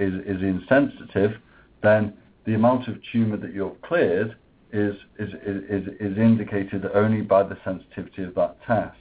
[0.00, 1.34] is, is insensitive,
[1.80, 4.34] then the amount of tumor that you've cleared
[4.72, 8.98] is, is, is, is indicated only by the sensitivity of that test.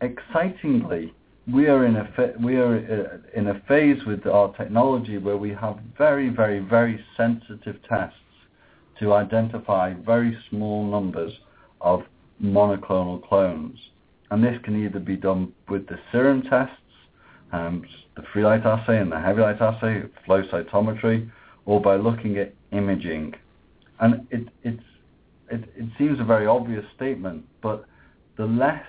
[0.00, 1.14] Excitingly,
[1.52, 5.36] we are in a fa- we are uh, in a phase with our technology where
[5.36, 8.16] we have very very very sensitive tests
[9.00, 11.32] to identify very small numbers
[11.80, 12.02] of
[12.42, 13.78] monoclonal clones,
[14.30, 16.74] and this can either be done with the serum tests,
[17.52, 17.84] um,
[18.16, 21.30] the Freelite assay and the Hevylite assay, flow cytometry,
[21.64, 23.34] or by looking at imaging.
[24.00, 24.78] And it, it,
[25.50, 27.84] it seems a very obvious statement, but
[28.36, 28.84] the less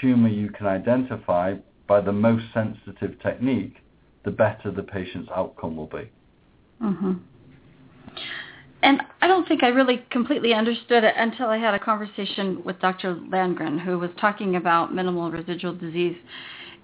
[0.00, 1.54] tumor you can identify
[1.88, 3.76] by the most sensitive technique,
[4.24, 6.10] the better the patient's outcome will be.
[6.82, 7.14] Mm-hmm.
[8.82, 12.78] And I don't think I really completely understood it until I had a conversation with
[12.80, 13.16] Dr.
[13.16, 16.16] Landgren, who was talking about minimal residual disease.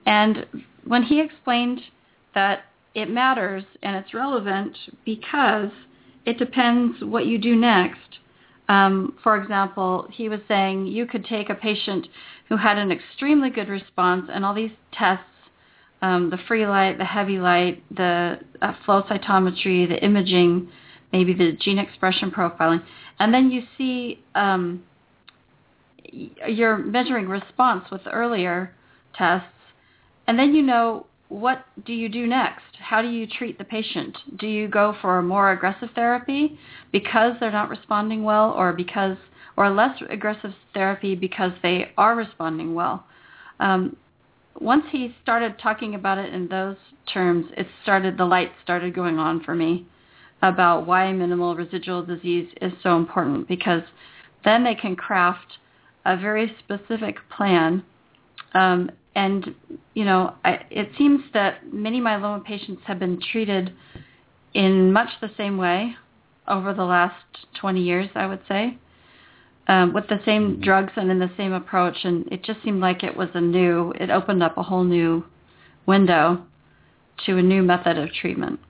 [0.07, 0.45] And
[0.85, 1.81] when he explained
[2.35, 2.65] that
[2.95, 5.71] it matters and it's relevant because
[6.27, 8.19] it depends what you do next.
[8.69, 12.09] Um, for example, he was saying you could take a patient
[12.49, 15.25] who had an extremely good response and all these tests,
[16.03, 20.69] um, the Freelite, the Hevylite, the uh, flow cytometry, the imaging,
[21.13, 22.83] maybe the gene expression profiling,
[23.19, 24.83] and then you see um,
[26.13, 28.75] you're measuring response with earlier
[29.17, 29.49] tests,
[30.27, 32.65] and then you know what do you do next?
[32.79, 34.17] How do you treat the patient?
[34.39, 36.59] Do you go for a more aggressive therapy
[36.93, 39.17] because they're not responding well or because
[39.57, 43.07] or less aggressive therapy because they are responding well?
[43.61, 43.97] Um,
[44.61, 46.77] once he started talking about it in those
[47.13, 49.87] terms, it started the light started going on for me
[50.43, 53.83] about why minimal residual disease is so important because
[54.45, 55.59] then they can craft
[56.05, 57.83] a very specific plan
[58.53, 59.55] um, and
[59.95, 63.73] you know, I, it seems that many myeloma patients have been treated
[64.53, 65.97] in much the same way
[66.49, 67.25] over the last
[67.61, 68.77] 20 years, I would say,
[69.69, 70.63] um, with the same mm-hmm.
[70.63, 71.97] drugs and in the same approach.
[72.05, 75.25] And it just seemed like it was a new, it opened up a whole new
[75.87, 76.45] window
[77.27, 78.61] to a new method of treatment.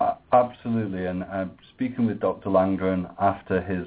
[0.00, 1.06] Uh, absolutely.
[1.06, 2.50] And uh, speaking with Dr.
[2.50, 3.86] Landgren after his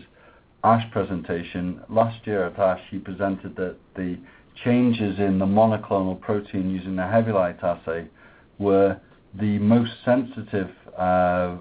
[0.64, 4.18] ASH presentation, last year at ASH, he presented that the
[4.64, 8.08] changes in the monoclonal protein using the Hevylite assay
[8.58, 9.00] were
[9.40, 11.58] the most sensitive uh,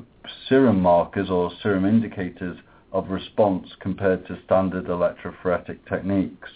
[0.48, 2.58] serum markers or serum indicators
[2.92, 6.48] of response compared to standard electrophoretic techniques.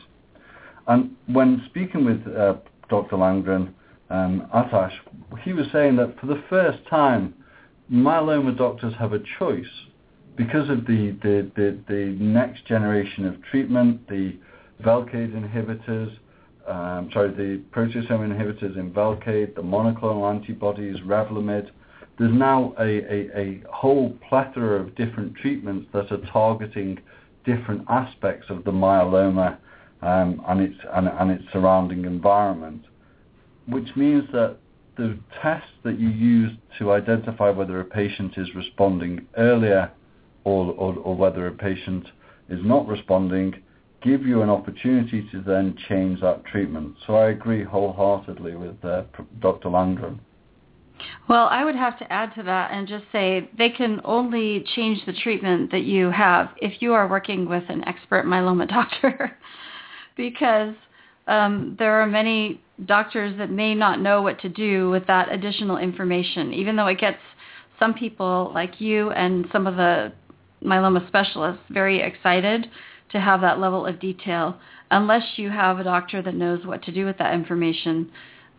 [0.86, 2.54] And when speaking with uh,
[2.88, 3.16] Dr.
[3.16, 3.72] Landgren
[4.10, 4.94] um, at ASH,
[5.42, 7.34] he was saying that for the first time,
[7.90, 9.66] myeloma doctors have a choice
[10.36, 14.34] because of the, the, the, the next generation of treatment, the
[14.82, 16.16] Velcade inhibitors,
[16.66, 21.70] sorry, the proteasome inhibitors in Velcade, the monoclonal antibodies, Revlimid.
[22.18, 26.98] There's now a, whole plethora of different treatments that are targeting
[27.44, 29.56] different aspects of the myeloma
[30.02, 32.84] um, and, its, surrounding environment,
[33.66, 34.56] which means that
[34.96, 39.90] the tests that you use to identify whether a patient is responding earlier
[40.44, 42.06] or whether a patient
[42.48, 43.54] is not responding
[44.02, 46.96] give you an opportunity to then change that treatment.
[47.06, 49.04] So I agree wholeheartedly with uh,
[49.40, 49.68] Dr.
[49.68, 50.18] Landgren.
[51.28, 55.04] Well, I would have to add to that and just say they can only change
[55.06, 59.36] the treatment that you have if you are working with an expert myeloma doctor,
[60.16, 60.74] because
[61.26, 65.78] um, there are many doctors that may not know what to do with that additional
[65.78, 67.18] information, even though it gets
[67.78, 70.12] some people like you and some of the
[70.64, 72.68] myeloma specialists very excited
[73.12, 74.58] to have that level of detail
[74.90, 78.10] unless you have a doctor that knows what to do with that information.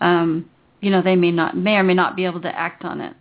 [0.02, 0.50] Um,
[0.82, 3.14] you know, they may not may or may not be able to act on it.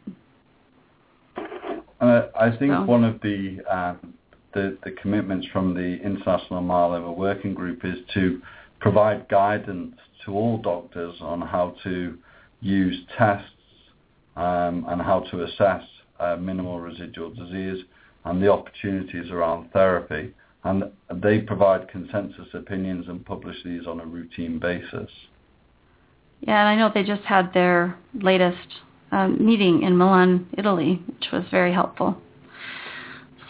[2.00, 2.82] Uh, I think so.
[2.82, 4.14] one of the, um,
[4.54, 8.42] the the commitments from the International Myeloma Working Group is to
[8.80, 12.18] provide guidance to all doctors on how to
[12.60, 13.46] use tests
[14.36, 15.82] um, and how to assess
[16.18, 17.84] uh, minimal residual disease
[18.24, 20.32] and the opportunities around therapy.
[20.64, 20.84] And
[21.14, 25.10] they provide consensus opinions and publish these on a routine basis.
[26.40, 28.68] Yeah, and I know they just had their latest
[29.10, 32.16] um, meeting in Milan, Italy, which was very helpful.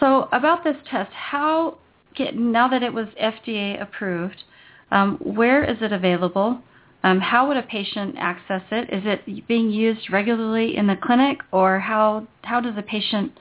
[0.01, 1.79] So about this test, how
[2.15, 4.43] get, now that it was FDA approved,
[4.91, 6.61] um, where is it available?
[7.05, 8.93] Um, how would a patient access it?
[8.93, 13.33] Is it being used regularly in the clinic, or how how does a patient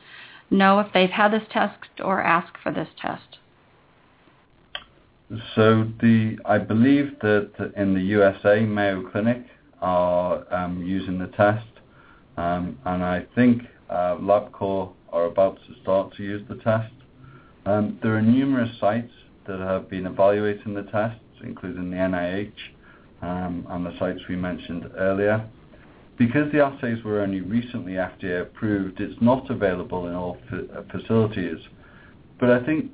[0.50, 3.38] know if they've had this test or ask for this test?
[5.56, 9.46] So the I believe that in the USA, Mayo Clinic
[9.82, 11.68] are um, using the test,
[12.36, 16.94] um, and I think uh, LabCorp are about to start to use the test.
[17.66, 19.12] Um, there are numerous sites
[19.48, 22.52] that have been evaluating the tests, including the NIH
[23.22, 25.48] and the sites we mentioned earlier.
[26.18, 31.58] Because the assays were only recently FDA approved, it's not available in all fa- facilities.
[32.40, 32.92] But I think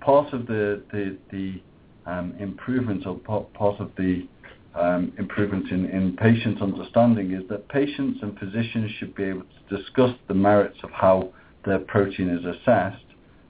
[0.00, 1.60] part of the the, the
[2.06, 4.26] um, improvements or part of the
[4.74, 9.76] um, improvements in, in patient understanding is that patients and physicians should be able to
[9.76, 11.30] discuss the merits of how
[11.64, 13.04] their protein is assessed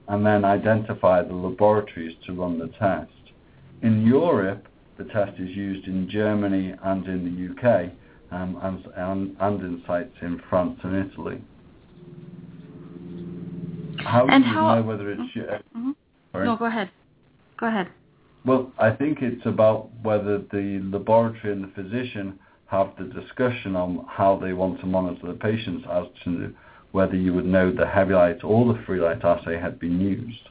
[0.07, 3.11] and then identify the laboratories to run the test.
[3.81, 7.91] In Europe, the test is used in Germany and in the UK
[8.31, 11.41] um, and, and, and, in sites in France and Italy.
[14.03, 15.21] How and do you how, know whether it's...
[15.21, 15.91] Mm-hmm.
[16.33, 16.89] No, go ahead.
[17.59, 17.89] Go ahead.
[18.45, 24.05] Well, I think it's about whether the laboratory and the physician have the discussion on
[24.07, 26.53] how they want to monitor the patients as to
[26.91, 30.49] whether you would know the Hevylite or the Freelite assay had been used.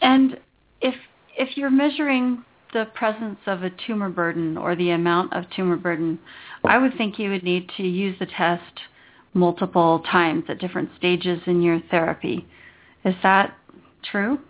[0.00, 0.38] And
[0.80, 0.94] if
[1.38, 6.18] if you're measuring the presence of a tumor burden or the amount of tumor burden,
[6.64, 8.80] I would think you would need to use the test
[9.34, 12.46] multiple times at different stages in your therapy.
[13.06, 13.56] Is that
[14.10, 14.40] true?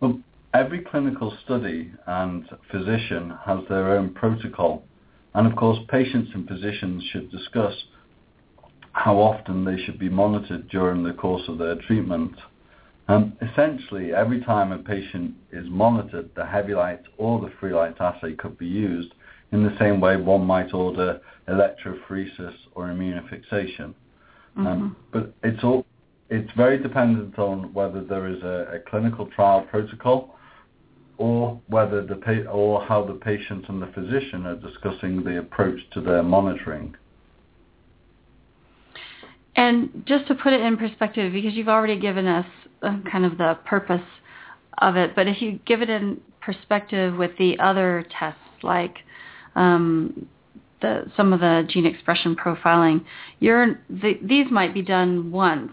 [0.00, 0.18] Well,
[0.54, 4.82] every clinical study and physician has their own protocol.
[5.34, 7.74] And of course, patients and physicians should discuss
[8.92, 12.32] how often they should be monitored during the course of their treatment.
[13.08, 18.56] Um, essentially, every time a patient is monitored, the Hevylite or the Freelite assay could
[18.56, 19.12] be used
[19.52, 23.92] in the same way one might order electrophoresis or immunofixation.
[24.56, 24.66] Mm-hmm.
[24.66, 25.84] Um, but it's all
[26.34, 30.34] it's very dependent on whether there is a, a clinical trial protocol
[31.16, 35.78] or whether the pa- or how the patient and the physician are discussing the approach
[35.92, 36.96] to their monitoring.
[39.54, 42.46] And just to put it in perspective, because you've already given us
[42.82, 44.02] uh, kind of the purpose
[44.78, 48.96] of it, but if you give it in perspective with the other tests, like
[49.54, 50.26] um,
[50.82, 53.04] the, some of the gene expression profiling,
[53.38, 55.70] you're, the, these might be done once,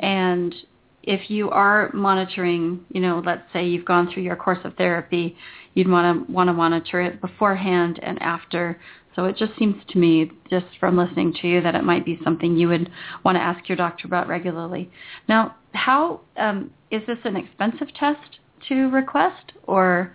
[0.00, 0.54] and
[1.02, 5.36] if you are monitoring, you know, let's say you've gone through your course of therapy,
[5.74, 8.78] you'd want to want to monitor it beforehand and after.
[9.16, 12.20] So it just seems to me, just from listening to you, that it might be
[12.22, 12.90] something you would
[13.24, 14.90] want to ask your doctor about regularly.
[15.28, 18.38] Now, how um, is this an expensive test
[18.68, 20.14] to request, or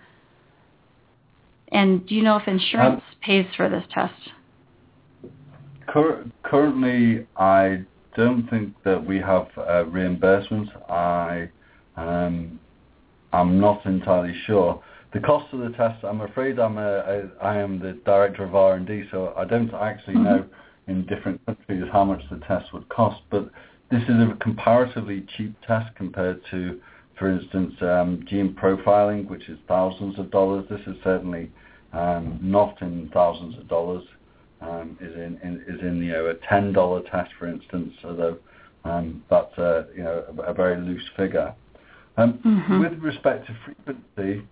[1.72, 4.14] and do you know if insurance um, pays for this test?
[5.86, 7.84] Cur- currently, I
[8.16, 10.68] don't think that we have uh, reimbursement.
[10.88, 11.50] I
[11.96, 12.58] um,
[13.32, 14.82] I'm not entirely sure.
[15.12, 18.54] The cost of the test, I'm afraid I'm a, a, I am the director of
[18.54, 20.24] R&D, so I don't actually mm-hmm.
[20.24, 20.46] know
[20.88, 23.20] in different countries how much the test would cost.
[23.30, 23.50] But
[23.90, 26.80] this is a comparatively cheap test compared to,
[27.18, 30.64] for instance, um, gene profiling, which is thousands of dollars.
[30.68, 31.50] This is certainly
[31.92, 34.04] um, not in thousands of dollars
[34.60, 38.38] um, is in, in, is in you know a ten dollar test, for instance, although
[38.84, 41.54] um, that's a you know a, a very loose figure.
[42.16, 42.80] Um, mm-hmm.
[42.80, 44.46] With respect to frequency,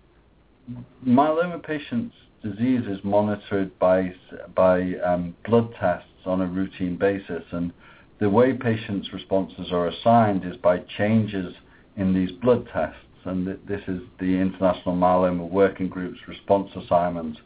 [1.05, 4.13] myeloma patients' disease is monitored by
[4.55, 7.73] by um, blood tests on a routine basis, and
[8.19, 11.53] the way patients' responses are assigned is by changes
[11.97, 12.99] in these blood tests.
[13.25, 17.37] And th- this is the International Myeloma Working Group's response assignment.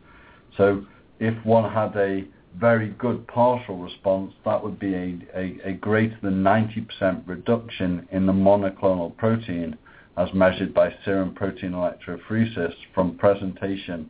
[0.58, 0.86] So
[1.20, 2.26] if one had a
[2.58, 8.26] very good partial response, that would be a, a, a greater than 90% reduction in
[8.26, 9.78] the monoclonal protein
[10.18, 14.10] as measured by serum protein electrophoresis from presentation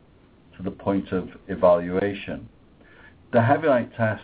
[0.56, 2.48] to the point of evaluation.
[3.32, 4.22] The Hevylite test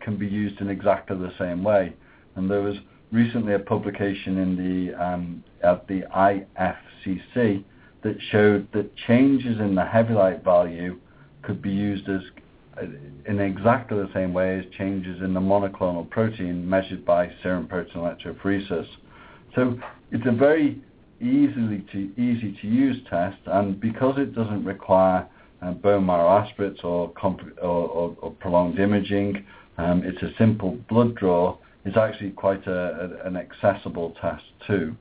[0.00, 1.94] can be used in exactly the same way,
[2.36, 2.76] and there was
[3.10, 7.64] recently a publication in the um, at the IFCC
[8.02, 11.00] that showed that changes in the Hevylite value
[11.42, 12.20] could be used as
[13.26, 18.02] in exactly the same way as changes in the monoclonal protein measured by serum protein
[18.02, 18.86] electrophoresis.
[19.54, 19.78] So
[20.10, 20.80] it's a very
[21.20, 21.84] easily
[22.16, 25.26] easy to use test, and because it doesn't require
[25.62, 27.08] uh, bone marrow aspirates or,
[28.40, 29.44] prolonged imaging,
[29.78, 31.56] um, it's a simple blood draw.
[31.84, 34.94] It's actually quite an accessible test too,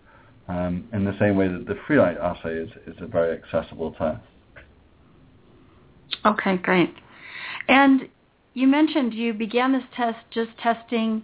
[0.47, 4.21] um, in the same way that the Freelite assay is, is a very accessible test.
[6.26, 6.93] Okay, great.
[7.68, 8.07] And
[8.53, 11.24] you mentioned you began this test just testing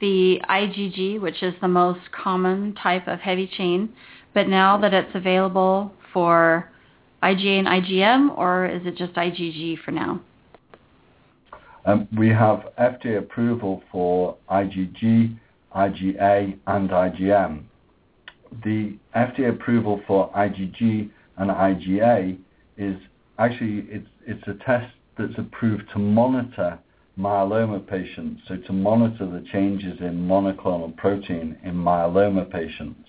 [0.00, 3.92] the IgG, which is the most common type of heavy chain,
[4.34, 6.70] but now that it's available for
[7.22, 10.20] IgA and IgM, or is it just IgG for now?
[11.84, 15.36] Um, we have FDA approval for IgG,
[15.74, 17.62] IgA, and IgM.
[18.64, 22.38] The FDA approval for IgG and IgA
[22.76, 22.96] is
[23.38, 26.78] actually it's it's a test that's approved to monitor
[27.18, 33.08] myeloma patients, so to monitor the changes in monoclonal protein in myeloma patients.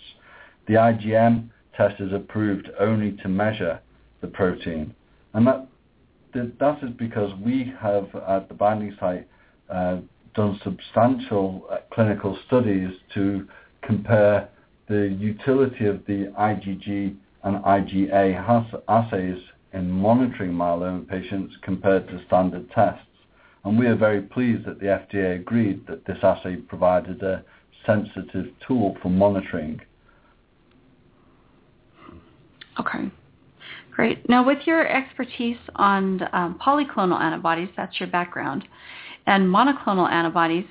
[0.67, 3.79] The IgM test is approved only to measure
[4.21, 4.93] the protein,
[5.33, 5.67] and that
[6.33, 9.27] that is because we have at the binding site
[9.69, 9.97] uh,
[10.35, 13.47] done substantial uh, clinical studies to
[13.81, 14.49] compare
[14.87, 19.37] the utility of the IgG and IgA assays
[19.73, 23.05] in monitoring myeloma patients compared to standard tests.
[23.65, 27.43] And we are very pleased that the FDA agreed that this assay provided a
[27.85, 29.81] sensitive tool for monitoring.
[32.79, 33.11] Okay.
[33.91, 34.27] Great.
[34.27, 38.65] Now, with your expertise on um, polyclonal antibodies, that's your background,
[39.27, 40.65] and monoclonal antibodies,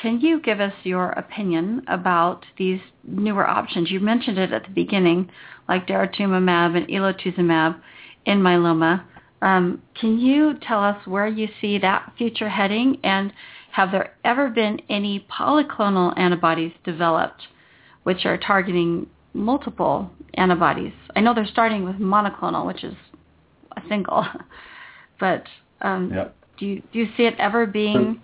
[0.00, 3.90] can you give us your opinion about these newer options?
[3.90, 5.30] You mentioned it at the beginning,
[5.68, 7.80] like daratumumab and elotuzumab
[8.26, 9.04] in myeloma.
[9.42, 13.32] Um, can you tell us where you see that future heading, and
[13.72, 17.42] have there ever been any polyclonal antibodies developed
[18.02, 20.92] which are targeting multiple antibodies?
[21.16, 22.94] I know they're starting with monoclonal, which is
[23.76, 24.26] a single,
[25.20, 25.44] but
[25.80, 26.36] um, yep.
[26.58, 28.20] do you do you see it ever being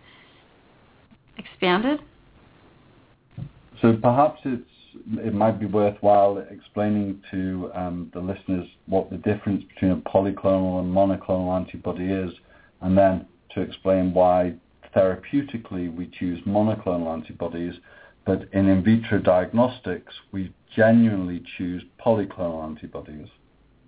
[1.36, 2.01] so, expanded?
[3.80, 4.76] So perhaps it's
[5.18, 10.80] it might be worthwhile explaining to um, the listeners what the difference between a polyclonal
[10.80, 12.32] and monoclonal antibody is,
[12.80, 14.55] and then to explain why
[14.94, 17.74] therapeutically we choose monoclonal antibodies,
[18.24, 23.28] but in in vitro diagnostics we genuinely choose polyclonal antibodies.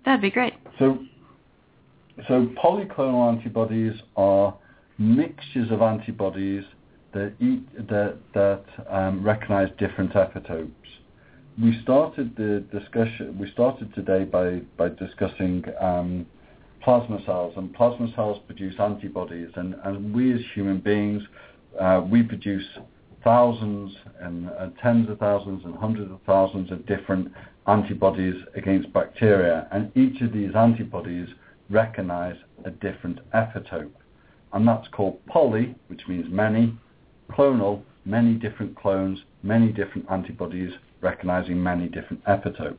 [0.05, 0.53] That'd be great.
[0.77, 0.99] So,
[2.27, 4.55] so polyclonal antibodies are
[4.97, 6.63] mixtures of antibodies
[7.13, 10.69] that eat, that that um, recognize different epitopes
[11.61, 13.37] we started the discussion.
[13.37, 16.25] We started today by by discussing um,
[16.81, 21.21] plasma cells, and plasma cells produce antibodies, and, and we as human beings,
[21.79, 22.65] uh, we produce
[23.23, 27.29] thousands and uh, tens of thousands and hundreds of thousands of different
[27.67, 31.27] antibodies against bacteria, and each of these antibodies
[31.69, 33.91] recognize a different epitope,
[34.53, 36.73] and that's called poly, which means many,
[37.29, 40.71] clonal, many different clones, many different antibodies
[41.01, 42.77] recognizing many different epitopes.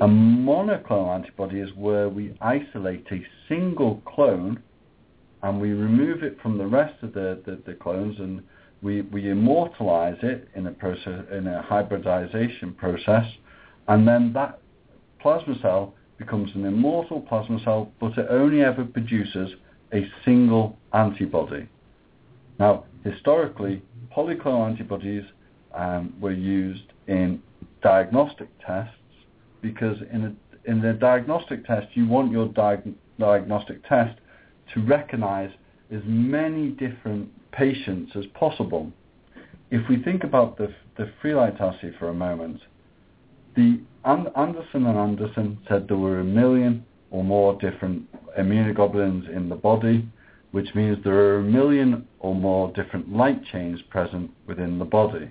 [0.00, 4.62] A monoclonal antibody is where we isolate a single clone
[5.42, 8.42] and we remove it from the rest of the, the, the clones and
[8.80, 13.24] we, we immortalize it in a process in a hybridization process
[13.88, 14.60] and then that
[15.20, 19.50] plasma cell becomes an immortal plasma cell but it only ever produces
[19.92, 21.68] a single antibody.
[22.60, 23.82] Now historically
[24.16, 25.24] polyclonal antibodies
[25.74, 27.42] um, were used in
[27.82, 28.94] diagnostic tests
[29.62, 34.18] because in a, in the diagnostic test you want your diag- diagnostic test
[34.74, 35.50] to recognize
[35.90, 38.92] as many different patients as possible.
[39.70, 41.10] If we think about the, the
[41.60, 42.60] assay for a moment,
[43.56, 48.04] the Anderson and Anderson said there were a million or more different
[48.38, 50.06] immunoglobulins in the body,
[50.52, 55.30] which means there are a million or more different light chains present within the body.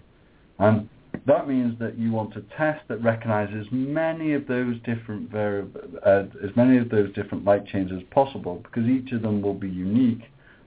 [0.60, 0.90] And
[1.26, 6.56] that means that you want a test that recognizes many of those different uh, as
[6.56, 10.24] many of those different light chains as possible, because each of them will be unique,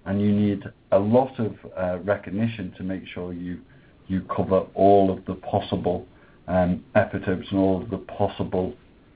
[0.07, 0.63] and you need
[0.93, 3.61] a lot of uh, recognition to make sure you
[4.09, 6.07] you cover all of the possible
[6.49, 8.75] um, epitopes and all of the possible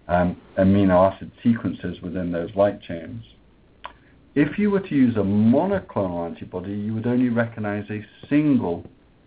[0.08, 3.22] um, amino acid sequences within those light chains.
[4.34, 8.84] If you were to use a monoclonal antibody, you would only recognize a single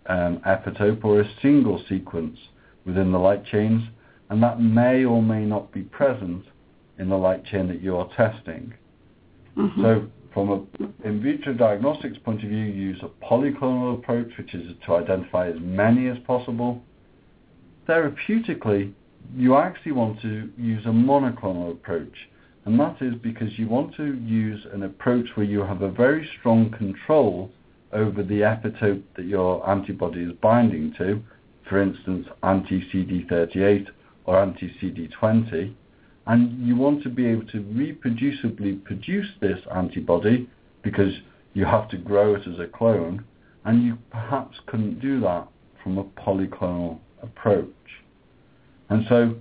[0.10, 2.38] epitope or a single sequence
[2.86, 3.84] within the light chains,
[4.30, 6.46] and that may or may not be present
[7.00, 8.74] in the light chain that you are testing.
[9.58, 9.82] Mm-hmm.
[9.82, 14.54] So from an in vitro diagnostics point of view, you use a polyclonal approach, which
[14.54, 16.82] is to identify as many as possible.
[17.88, 18.94] therapeutically,
[19.36, 22.30] you actually want to use a monoclonal approach.
[22.66, 26.30] And that is because you want to use an approach where you have a very
[26.40, 27.50] strong control
[27.98, 31.22] over the epitope that your antibody is binding to,
[31.68, 33.88] for instance, anti-CD38
[34.26, 35.74] or anti-CD20,
[36.28, 40.50] and you want to be able to reproducibly produce this antibody
[40.84, 41.14] because
[41.54, 43.24] you have to grow it as a clone,
[43.66, 45.48] and you perhaps couldn't do that
[45.82, 47.68] from a polyclonal approach.
[48.90, 49.36] And so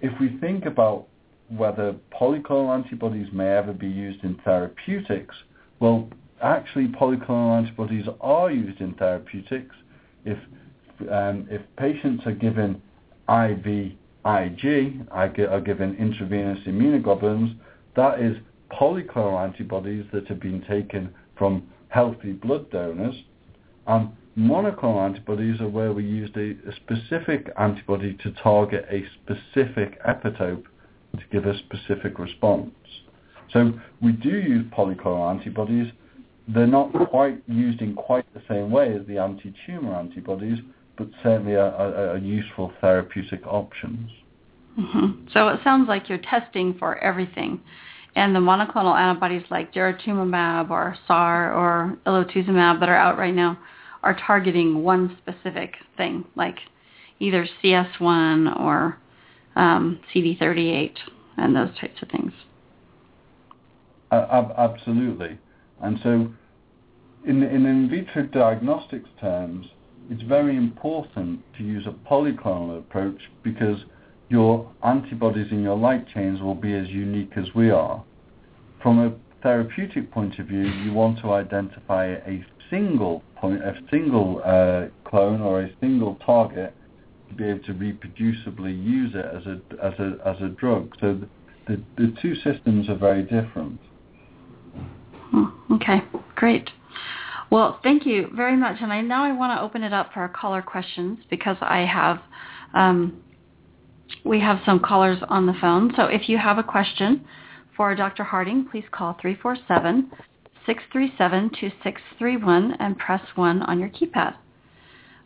[0.00, 1.06] if we think about
[1.48, 5.34] whether polyclonal antibodies may ever be used in therapeutics,
[5.78, 6.08] well,
[6.42, 9.74] actually polyclonal antibodies are used in therapeutics
[10.24, 10.38] if
[11.10, 12.80] um, if patients are given
[13.28, 17.54] IVIG, are given intravenous immunoglobulins,
[17.96, 18.36] that is
[18.72, 23.14] polyclonal antibodies that have been taken from healthy blood donors,
[23.86, 30.02] and monoclonal antibodies are where we used a, a specific antibody to target a specific
[30.04, 30.64] epitope
[31.12, 32.70] to give a specific response.
[33.52, 33.72] So
[34.02, 35.92] we do use polyclonal antibodies.
[36.48, 40.58] They're not quite used in quite the same way as the anti-tumor antibodies,
[40.96, 44.10] but certainly are, are, are useful therapeutic options.
[44.78, 45.28] Mm-hmm.
[45.32, 47.60] So it sounds like you're testing for everything.
[48.14, 53.58] And the monoclonal antibodies like daratumumab or SAR or elotuzumab that are out right now
[54.02, 56.56] are targeting one specific thing, like
[57.18, 58.98] either CS1 or
[59.56, 60.94] um, CD38
[61.36, 62.32] and those types of things.
[64.10, 65.38] Uh, absolutely.
[65.82, 66.28] And so
[67.26, 69.66] in, in in vitro diagnostics terms,
[70.10, 73.78] it's very important to use a polyclonal approach because
[74.28, 78.04] your antibodies in your light chains will be as unique as we are.
[78.82, 84.40] From a therapeutic point of view, you want to identify a single point, a single
[84.44, 86.74] uh, clone or a single target
[87.28, 90.94] to be able to reproducibly use it as a as a as a drug.
[91.00, 91.28] So the
[91.66, 93.80] the, the two systems are very different.
[95.30, 96.02] Hmm, okay,
[96.34, 96.70] great.
[97.50, 98.78] Well, thank you very much.
[98.80, 101.80] And I now I want to open it up for our caller questions because I
[101.80, 102.18] have
[102.74, 103.22] um,
[104.24, 105.92] we have some callers on the phone.
[105.96, 107.24] So if you have a question
[107.76, 108.24] for Dr.
[108.24, 110.10] Harding, please call 347
[110.66, 114.34] 637 2631 and press 1 on your keypad.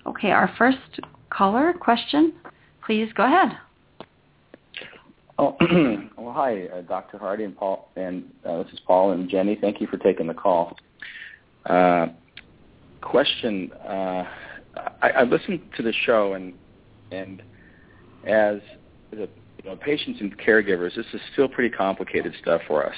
[0.07, 2.35] Okay, our first caller question,
[2.85, 3.57] please go ahead.
[5.41, 5.57] Oh,
[6.19, 7.17] well, hi, uh, Dr.
[7.17, 9.57] Hardy and Paul, and uh, this is Paul and Jenny.
[9.59, 10.77] Thank you for taking the call.
[11.65, 12.09] Uh,
[13.01, 14.25] question: uh,
[15.01, 16.53] I, I listened to the show, and
[17.11, 17.41] and
[18.27, 18.61] as
[19.13, 19.31] the
[19.63, 22.97] you know, patients and caregivers, this is still pretty complicated stuff for us.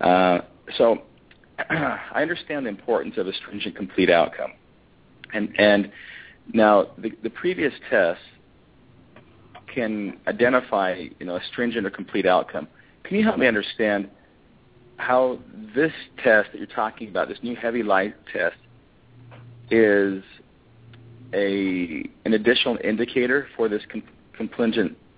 [0.00, 0.38] Uh,
[0.76, 1.02] so
[1.70, 4.54] I understand the importance of a stringent complete outcome.
[5.32, 5.92] And, and
[6.52, 8.22] now the, the previous tests
[9.74, 12.68] can identify you know, a stringent or complete outcome.
[13.04, 14.08] Can you help me understand
[14.96, 15.38] how
[15.74, 18.56] this test that you're talking about, this new Hevylite test,
[19.70, 20.22] is
[21.32, 24.02] a an additional indicator for this com-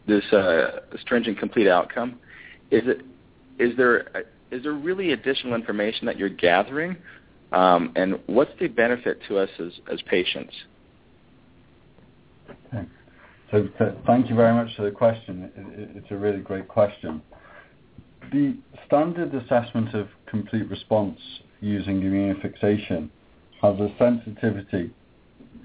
[0.07, 2.19] this uh, stringent complete outcome?
[2.71, 3.03] Is it
[3.59, 6.97] is there is there really additional information that you're gathering,
[7.53, 10.55] um, and what's the benefit to us as as patients?
[12.73, 12.87] Okay.
[13.51, 15.51] So uh, thank you very much for the question.
[15.95, 17.23] It's a really great question.
[18.33, 21.21] The standard assessment of complete response
[21.61, 23.09] using immunofixation
[23.63, 24.91] has a sensitivity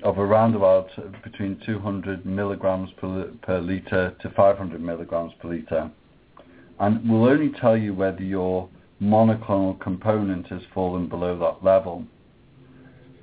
[0.04, 5.92] of around about uh, between 200 milligrams per, per litre to 500 milligrams per litre.
[6.80, 8.70] And will only tell you whether your
[9.02, 12.06] monoclonal component has fallen below that level.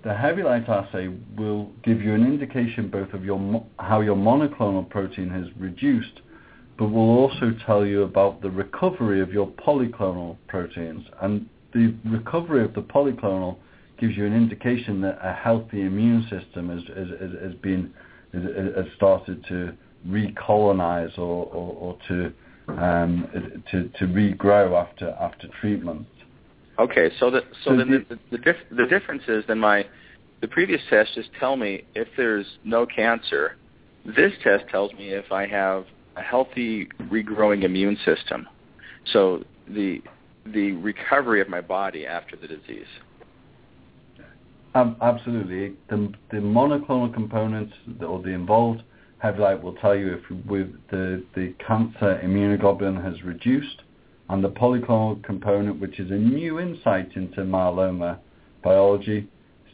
[0.05, 5.29] The Hevylite assay will give you an indication both of your how your monoclonal protein
[5.31, 6.21] has reduced,
[6.79, 11.05] but will also tell you about the recovery of your polyclonal proteins.
[11.21, 13.57] And the recovery of the polyclonal
[13.99, 17.93] gives you an indication that a healthy immune system has, has, has been
[18.33, 19.73] has started to
[20.07, 22.33] recolonize or, or, or to
[22.69, 23.27] um,
[23.71, 26.07] to to regrow after after treatment.
[26.79, 29.85] Okay, so the so, so then the the, the, dif- the difference is then my
[30.41, 33.57] the previous test just tell me if there's no cancer.
[34.05, 38.47] This test tells me if I have a healthy regrowing immune system.
[39.12, 40.03] So the
[40.47, 42.87] the recovery of my body after the disease.
[44.74, 45.74] Um, absolutely.
[45.89, 48.83] The, the monoclonal components or the involved
[49.22, 53.83] Hevylite will tell you if with the, the cancer immunoglobulin has reduced
[54.29, 58.18] and the polyclonal component, which is a new insight into myeloma
[58.62, 59.26] biology,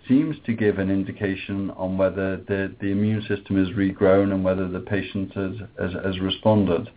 [0.09, 4.68] seems to give an indication on whether the, the immune system is regrown and whether
[4.68, 6.90] the patient has, has, has responded.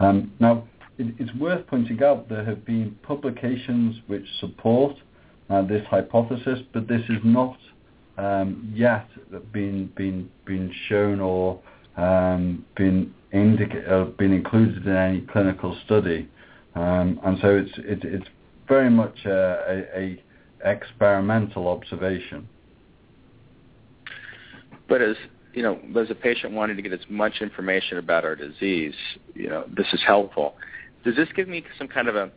[0.00, 0.64] Um, now,
[0.98, 4.96] it, it's worth pointing out there have been publications which support
[5.48, 7.56] uh, this hypothesis, but this is not
[8.18, 9.08] um, yet
[9.52, 11.60] been, been, been shown or
[11.96, 16.28] um, been, indica- uh, been included in any clinical study.
[16.78, 18.28] Um, and so it's, it, it's
[18.68, 20.22] very much a, a,
[20.64, 22.48] a experimental observation.
[24.88, 25.16] But as
[25.54, 28.94] you know, as a patient wanting to get as much information about our disease,
[29.34, 30.54] you know, this is helpful.
[31.04, 32.30] Does this give me some kind of a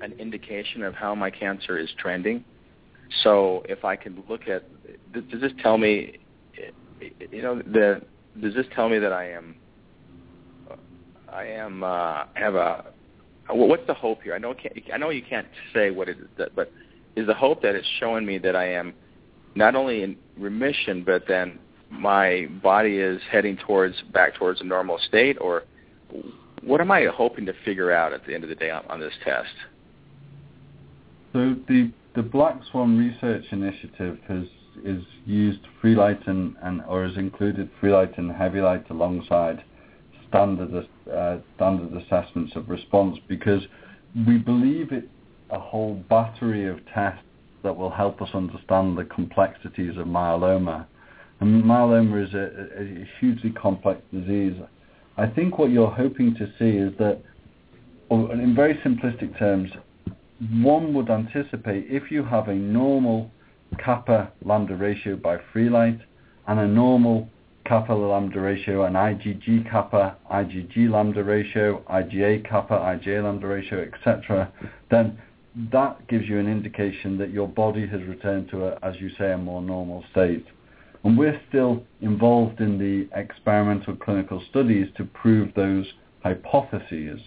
[0.00, 2.44] an indication of how my cancer is trending?
[3.22, 4.64] So if I can look at,
[5.12, 6.18] does this tell me,
[7.30, 8.02] you know, the
[8.40, 9.54] does this tell me that I am,
[11.32, 12.86] I am uh, have a,
[13.50, 14.34] Uh, what's the hope here?
[14.34, 14.54] I know
[14.92, 16.72] I know you can't say what it is, but
[17.16, 18.94] is the hope that it's showing me that I am
[19.54, 21.58] not only in remission, but then
[21.90, 25.64] my body is heading towards back towards a normal state, or
[26.62, 29.00] what am I hoping to figure out at the end of the day on, on
[29.00, 29.54] this test?
[31.32, 34.44] So the the Black Swan Research Initiative has
[34.84, 39.62] is used Freelite and, and or has included Freelite and Hevylite alongside
[40.34, 43.62] standard uh, standard assessments of response because
[44.26, 45.08] we believe it
[45.50, 47.22] a whole battery of tests
[47.62, 50.86] that will help us understand the complexities of myeloma.
[51.40, 54.54] And myeloma is a, a hugely complex disease.
[55.16, 57.20] I think what you're hoping to see is that,
[58.10, 59.70] in very simplistic terms,
[60.60, 63.30] one would anticipate if you have a normal
[63.78, 66.00] kappa lambda ratio by Freelite
[66.48, 67.28] and a normal
[67.64, 74.52] kappa lambda ratio and IgG kappa, IgG lambda ratio, IgA kappa, IgA lambda ratio, etc.,
[74.90, 75.18] then
[75.72, 79.32] that gives you an indication that your body has returned to, a, as you say,
[79.32, 80.44] a more normal state.
[81.04, 85.86] And we're still involved in the experimental clinical studies to prove those
[86.22, 87.20] hypotheses.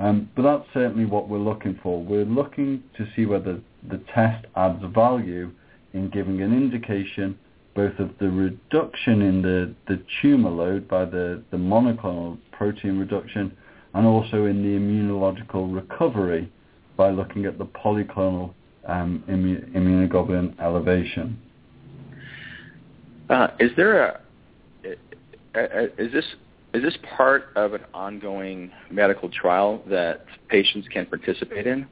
[0.00, 2.02] Um, but that's certainly what we're looking for.
[2.02, 5.52] We're looking to see whether the test adds value
[5.92, 7.38] in giving an indication
[7.74, 13.56] both of the reduction in the, the tumor load by the, the monoclonal protein reduction
[13.94, 16.50] and also in the immunological recovery
[16.96, 18.52] by looking at the polyclonal
[18.86, 21.38] um, immu- immunoglobulin elevation.
[23.30, 24.20] Uh, is there a,
[25.98, 26.24] is this
[26.74, 31.86] is this part of an ongoing medical trial that patients can participate in,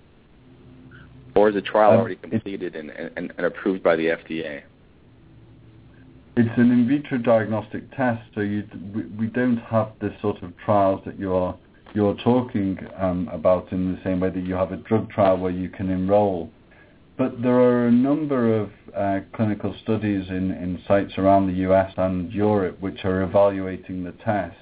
[1.37, 4.63] or is the trial um, already completed and, and, and, approved by the FDA?
[6.35, 8.65] It's an in vitro diagnostic test, so you,
[9.19, 11.55] we, don't have the sort of trials that you're
[11.95, 15.51] you're talking um, about in the same way that you have a drug trial where
[15.51, 16.51] you can enroll.
[17.19, 21.93] But there are a number of uh, clinical studies in, in sites around the US
[21.99, 24.57] and Europe which are evaluating the test,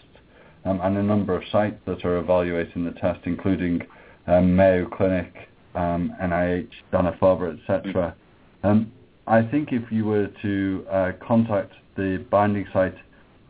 [0.64, 3.80] um, and a number of sites that are evaluating the test, including
[4.26, 8.16] um, Mayo Clinic, um, NIH, Dana-Farber, etc.
[8.64, 8.90] Um,
[9.30, 12.96] I think if you were to uh, contact the binding site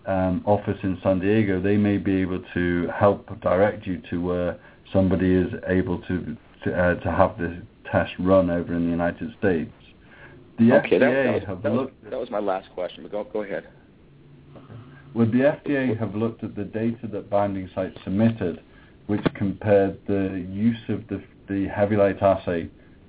[0.05, 4.61] um, office in San Diego, they may be able to help direct you to where
[4.93, 7.57] somebody is able to to, uh, to have this
[7.91, 9.73] test run over in the United States.
[10.59, 12.03] The okay, FDA that, was, have that looked.
[12.03, 13.67] Was, that was my last question, but go go ahead.
[15.15, 18.61] Well, the FDA have looked at the data that Binding Site submitted,
[19.07, 22.69] which compared the use of the, the Hevylite assay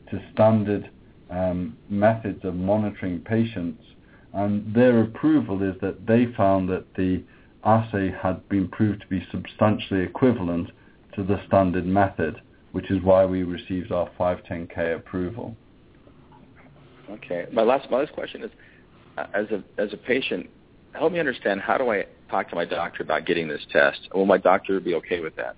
[0.10, 0.90] to standard
[1.32, 3.82] um, methods of monitoring patients
[4.34, 7.24] and their approval is that they found that the
[7.64, 10.72] assay had been proved to be substantially equivalent
[11.16, 15.56] to the standard method, which is why we received our 510k approval.
[17.10, 17.46] Okay.
[17.52, 18.52] My last my last question is,
[19.18, 20.50] uh, as a as a patient,
[20.94, 24.00] help me understand how do I talk to my doctor about getting this test?
[24.16, 25.56] Will my doctor be okay with that?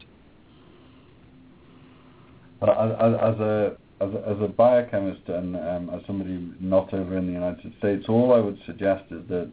[2.59, 7.17] Uh, as, as a as a, as a biochemist and um, as somebody not over
[7.17, 9.49] in the United States, all I would suggest is that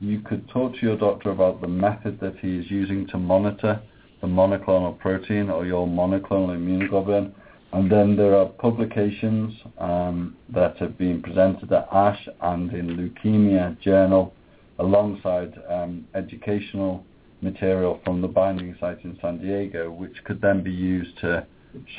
[0.00, 3.80] you could talk to your doctor about the method that he is using to monitor
[4.20, 7.32] the monoclonal protein or your monoclonal immunoglobulin.
[7.72, 13.78] And then there are publications um, that have been presented at ASH and in Leukemia
[13.80, 14.32] Journal
[14.78, 17.04] alongside um, educational
[17.42, 21.46] material from the binding site in San Diego, which could then be used to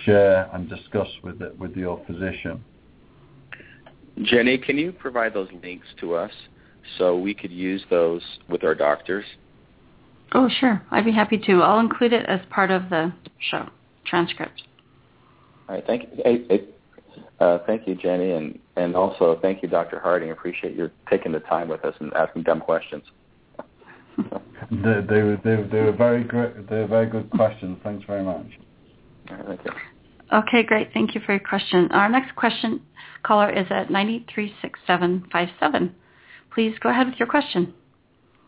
[0.03, 2.63] share and discuss with it, with your physician.
[4.23, 6.31] Jenny, can you provide those links to us
[6.97, 9.25] so we could use those with our doctors?
[10.33, 10.81] Oh, sure.
[10.91, 11.61] I'd be happy to.
[11.61, 13.13] I'll include it as part of the
[13.49, 13.67] show
[14.05, 14.63] transcript.
[15.67, 15.85] All right.
[15.85, 16.23] Thank you.
[16.23, 16.63] Hey, hey,
[17.39, 19.99] uh, thank you, Jenny, and and also thank you, Dr.
[19.99, 20.29] Harding.
[20.29, 23.03] I appreciate your taking the time with us and asking dumb questions.
[24.17, 26.67] they, they, were, they, they were very good.
[26.69, 27.77] They were very good questions.
[27.83, 28.47] Thanks very much.
[29.47, 29.71] Thank you.
[30.33, 30.93] Okay, great.
[30.93, 31.89] Thank you for your question.
[31.91, 32.81] Our next question
[33.23, 35.95] caller is at 936757.
[36.53, 37.73] Please go ahead with your question.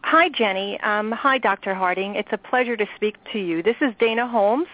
[0.04, 0.80] Hi, Jenny.
[0.82, 1.74] Um, hi, Dr.
[1.74, 2.16] Harding.
[2.16, 3.64] It's a pleasure to speak to you.
[3.64, 4.68] This is Dana Holmes,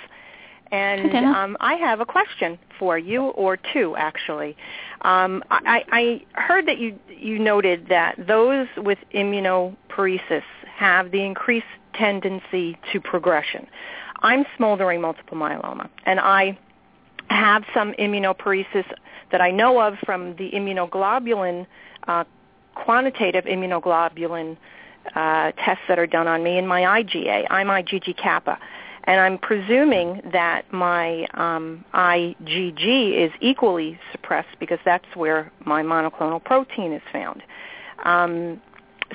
[0.72, 1.32] and Hi, Dana.
[1.32, 4.57] um, I have a question for you, or two actually.
[5.01, 10.43] Um, I, I heard that you you noted that those with immunoparesis
[10.76, 13.68] have the increased tendency to progression.
[14.20, 16.58] I'm smoldering multiple myeloma, and I
[17.30, 18.86] have some immunoparesis
[19.32, 21.66] that I know of from the immunoglobulin,
[22.08, 22.24] uh,
[22.76, 24.58] quantitative immunoglobulin
[25.16, 27.46] uh, tests that are done on me in my IgA.
[27.50, 28.58] I'm IgG kappa.
[29.06, 36.44] And I'm presuming that my um, IgG is equally suppressed because that's where my monoclonal
[36.44, 37.42] protein is found.
[38.04, 38.62] Um,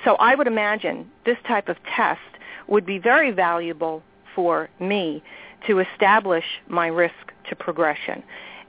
[0.05, 2.21] so I would imagine this type of test
[2.67, 4.03] would be very valuable
[4.35, 5.23] for me
[5.67, 8.23] to establish my risk to progression.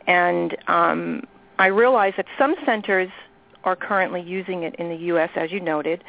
[0.08, 1.24] And um,
[1.60, 3.10] I realize that some centers
[3.64, 6.04] are currently using it in the U.S., as you noted,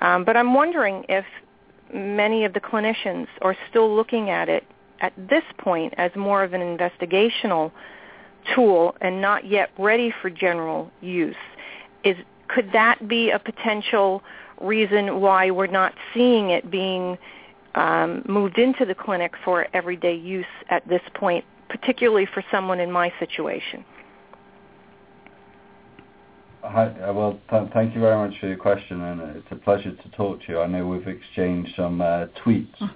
[0.00, 1.24] um, but I'm wondering if
[1.92, 4.64] many of the clinicians are still looking at it
[5.00, 7.72] at this point as more of an investigational
[8.54, 11.36] tool and not yet ready for general use.
[12.04, 12.16] Is
[12.48, 14.22] could that be a potential
[14.60, 17.18] reason why we're not seeing it being
[17.78, 22.90] um, moved into the clinic for everyday use at this point, particularly for someone in
[22.90, 23.84] my situation?
[26.62, 29.92] Hi, uh, well, th- thank you very much for your question, and it's a pleasure
[29.94, 30.60] to talk to you.
[30.60, 32.74] I know we've exchanged some uh, tweets.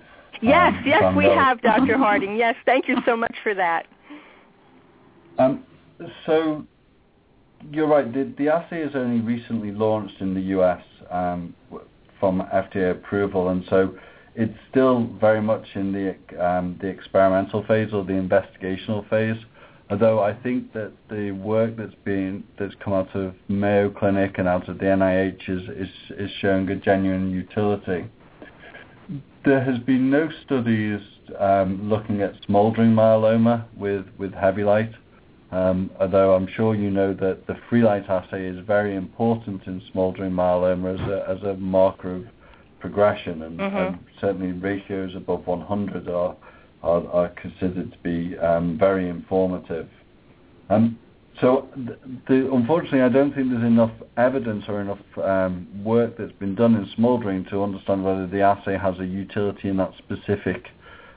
[0.45, 1.97] Yes, um, yes, we those- have, Dr.
[1.99, 2.35] Harding.
[2.35, 3.87] Yes, thank you so much for that.
[5.39, 5.65] Um,
[6.27, 6.67] so
[7.71, 8.13] you're right.
[8.13, 11.55] The, the assay is only recently launched in the US um,
[12.19, 13.95] from FDA approval, and so
[14.35, 19.37] it's still very much in the um, the experimental phase or the investigational phase.
[19.91, 24.49] Although I think that the work that's been that's come out of Mayo Clinic and
[24.49, 28.07] out of the NIH is is, is showing a genuine utility.
[29.45, 31.01] There has been no studies
[31.39, 34.95] um, looking at smoldering myeloma with with Hevylite.
[35.51, 40.33] Um, although I'm sure you know that the Freelite assay is very important in smoldering
[40.33, 42.25] myeloma as a, as a marker of
[42.83, 43.87] progression, and, Mhm.
[43.87, 46.35] and certainly ratios above 100 are
[46.83, 49.89] are, are considered to be um, very informative.
[50.69, 50.99] Um,
[51.41, 56.33] so, the, the, unfortunately, I don't think there's enough evidence or enough um, work that's
[56.33, 60.71] been done in smouldering to understand whether the assay has a utility in that specific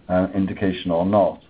[0.07, 1.41] uh, indication or not.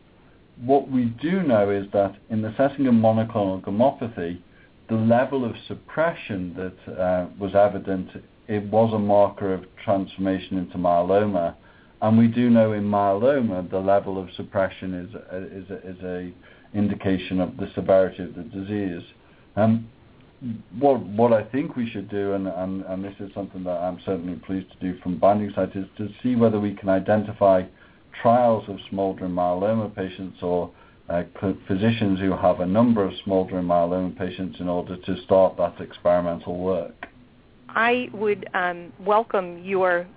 [0.63, 4.39] What we do know is that in the setting of monoclonal gammopathy,
[4.87, 8.09] the level of suppression that uh, was evident,
[8.47, 11.55] it was a marker of transformation into myeloma.
[12.01, 16.03] And we do know in myeloma the level of suppression is a, is a, is
[16.03, 19.03] a indication of the severity of the disease.
[19.55, 19.89] Um,
[20.77, 23.99] what what I think we should do, and, and, and this is something that I'm
[24.05, 27.63] certainly pleased to do from Binding Site, is to see whether we can identify
[28.21, 30.71] trials of smoldering myeloma patients or
[31.09, 31.23] uh,
[31.67, 36.57] physicians who have a number of smoldering myeloma patients in order to start that experimental
[36.57, 37.07] work.
[37.75, 40.07] I would um, welcome your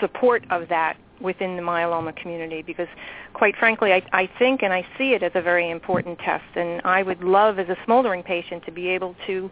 [0.00, 2.88] support of that within the myeloma community because
[3.32, 6.44] quite frankly I, I think and I see it as a very important test.
[6.56, 9.50] And I would love as a smoldering patient to be able to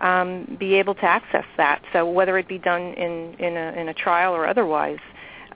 [0.00, 1.82] um, be able to access that.
[1.92, 4.98] So whether it be done in, in, a, in a trial or otherwise.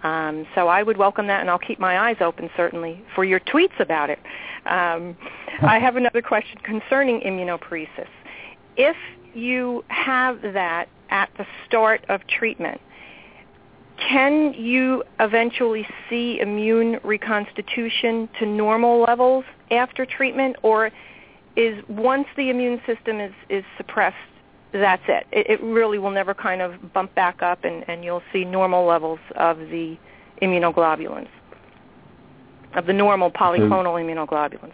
[0.02, 3.40] Um, so I would welcome that and I'll keep my eyes open certainly for your
[3.40, 4.18] tweets about it.
[4.66, 5.16] Um,
[5.62, 8.08] I have another question concerning immunoparesis.
[8.76, 8.96] If
[9.34, 12.78] you have that at the start of treatment
[13.96, 20.90] can you eventually see immune reconstitution to normal levels after treatment, or
[21.56, 24.16] is once the immune system is, is suppressed,
[24.72, 25.26] that's it?
[25.32, 25.48] it?
[25.48, 29.20] It really will never kind of bump back up, and, and you'll see normal levels
[29.36, 29.96] of the
[30.42, 31.28] immunoglobulins,
[32.74, 34.72] of the normal polyclonal immunoglobulins.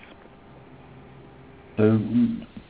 [1.76, 1.99] So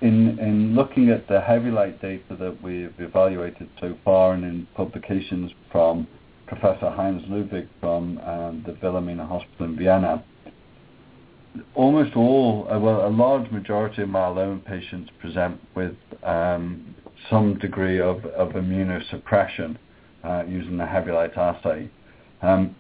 [0.01, 5.53] in, in looking at the Hevylite data that we've evaluated so far and in publications
[5.71, 6.07] from
[6.47, 10.25] Professor Heinz Ludwig from um, the Wilhelmina Hospital in Vienna,
[11.75, 16.95] almost all, uh, well, a large majority of myeloma patients present with um,
[17.29, 19.77] some degree of, immunosuppression
[20.25, 21.91] uh, using the Hevylite assay.
[22.43, 22.75] Um,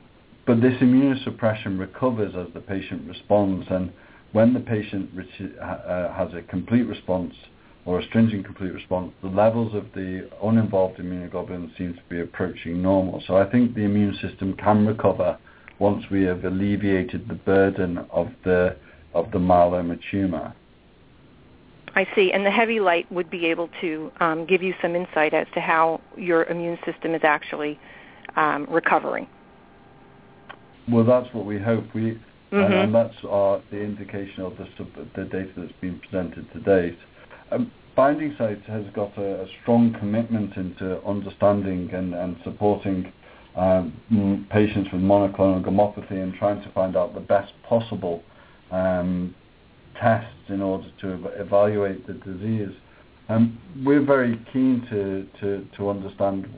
[0.47, 3.93] but this immunosuppression recovers as the patient responds, and
[4.33, 5.11] when the patient
[5.61, 7.35] uh, has a complete response
[7.85, 12.81] or a stringent complete response, the levels of the uninvolved immunoglobulin seem to be approaching
[12.83, 13.23] normal.
[13.27, 15.39] So I think the immune system can recover
[15.79, 18.77] once we have alleviated the burden of the
[19.13, 20.55] of the myeloma tumor.
[21.97, 22.31] I see.
[22.33, 26.01] And the Hevylite would be able to um, give you some insight as to how
[26.17, 27.79] your immune system is actually
[28.37, 29.27] um, recovering.
[30.89, 31.85] Well, that's what we hope.
[31.93, 32.21] We
[32.53, 32.57] mm-hmm.
[32.57, 34.67] and, and, that's our, the indication of the,
[35.17, 36.99] the data that's been presented to date.
[37.51, 43.13] Um, Binding Site has got a, a, strong commitment into understanding and, and supporting
[43.57, 48.23] um, patients with monoclonal gammopathy and trying to find out the best possible
[48.71, 49.35] um,
[50.01, 52.75] tests in order to evaluate the disease.
[53.29, 56.49] Um, we're very keen to, to, to understand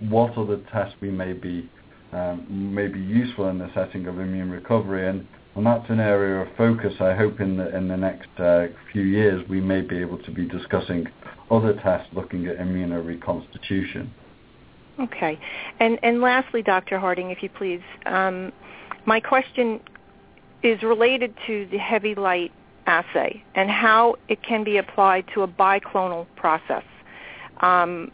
[0.00, 1.70] what other tests we may be
[2.12, 5.26] um, may be useful in the setting of immune recovery, and,
[5.56, 6.94] and that's an area of focus.
[7.00, 10.30] I hope in the in the next uh, few years we may be able to
[10.30, 11.06] be discussing
[11.50, 14.08] other tests looking at immunoreconstitution.
[15.00, 15.38] Okay,
[15.80, 16.98] and and lastly, Dr.
[16.98, 18.52] Harding, if you please, um,
[19.06, 19.80] my question
[20.62, 22.52] is related to the Hevylite
[22.86, 26.84] assay and how it can be applied to a biclonal process.
[27.60, 28.10] Um,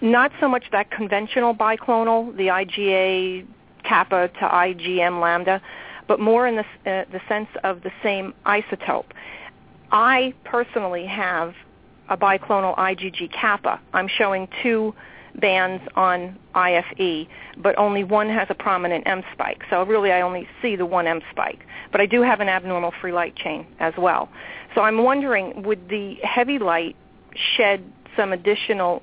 [0.00, 3.46] not so much that conventional biclonal, the IgA
[3.82, 5.62] kappa to IgM lambda,
[6.08, 9.06] but more in the, uh, the sense of the same isotope.
[9.90, 11.54] I personally have
[12.08, 13.80] a biclonal IgG kappa.
[13.92, 14.94] I'm showing two
[15.40, 17.28] bands on IFE,
[17.58, 19.62] but only one has a prominent M spike.
[19.70, 21.66] So really I only see the one M spike.
[21.92, 24.28] But I do have an abnormal free light chain as well.
[24.74, 26.94] So I'm wondering, would the Hevylite
[27.56, 27.84] shed
[28.16, 29.02] some additional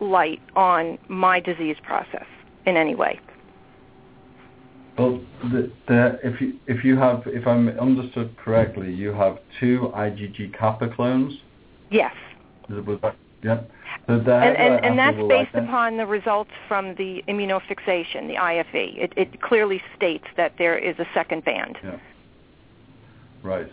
[0.00, 2.26] light on my disease process
[2.66, 3.20] in any way?
[4.98, 9.92] Well, the, the, if you if you have if I'm understood correctly, you have two
[9.94, 11.34] IgG kappa clones.
[11.90, 12.14] Yes.
[12.68, 13.60] That, yeah.
[14.06, 18.96] So and, and, and that's based upon the results from the immunofixation, the IFE.
[18.96, 21.78] It, it clearly states that there is a second band.
[21.82, 21.98] Yeah.
[23.42, 23.68] Right.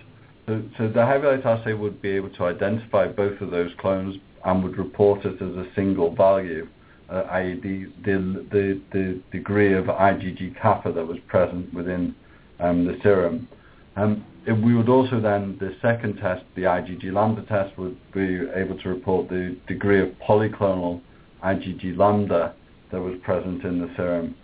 [0.45, 4.63] So, so the Hevylite assay would be able to identify both of those clones and
[4.63, 6.69] would report it as a single value, uh,
[7.09, 7.59] i.e.
[7.61, 12.15] The, the, the, the, degree of IgG kappa that was present within
[12.59, 13.47] um, the serum.
[13.95, 18.77] Um, we would also then, the second test, the IgG lambda test, would be able
[18.79, 21.01] to report the degree of polyclonal
[21.43, 22.53] IgG lambda
[22.91, 24.35] that was present in the serum.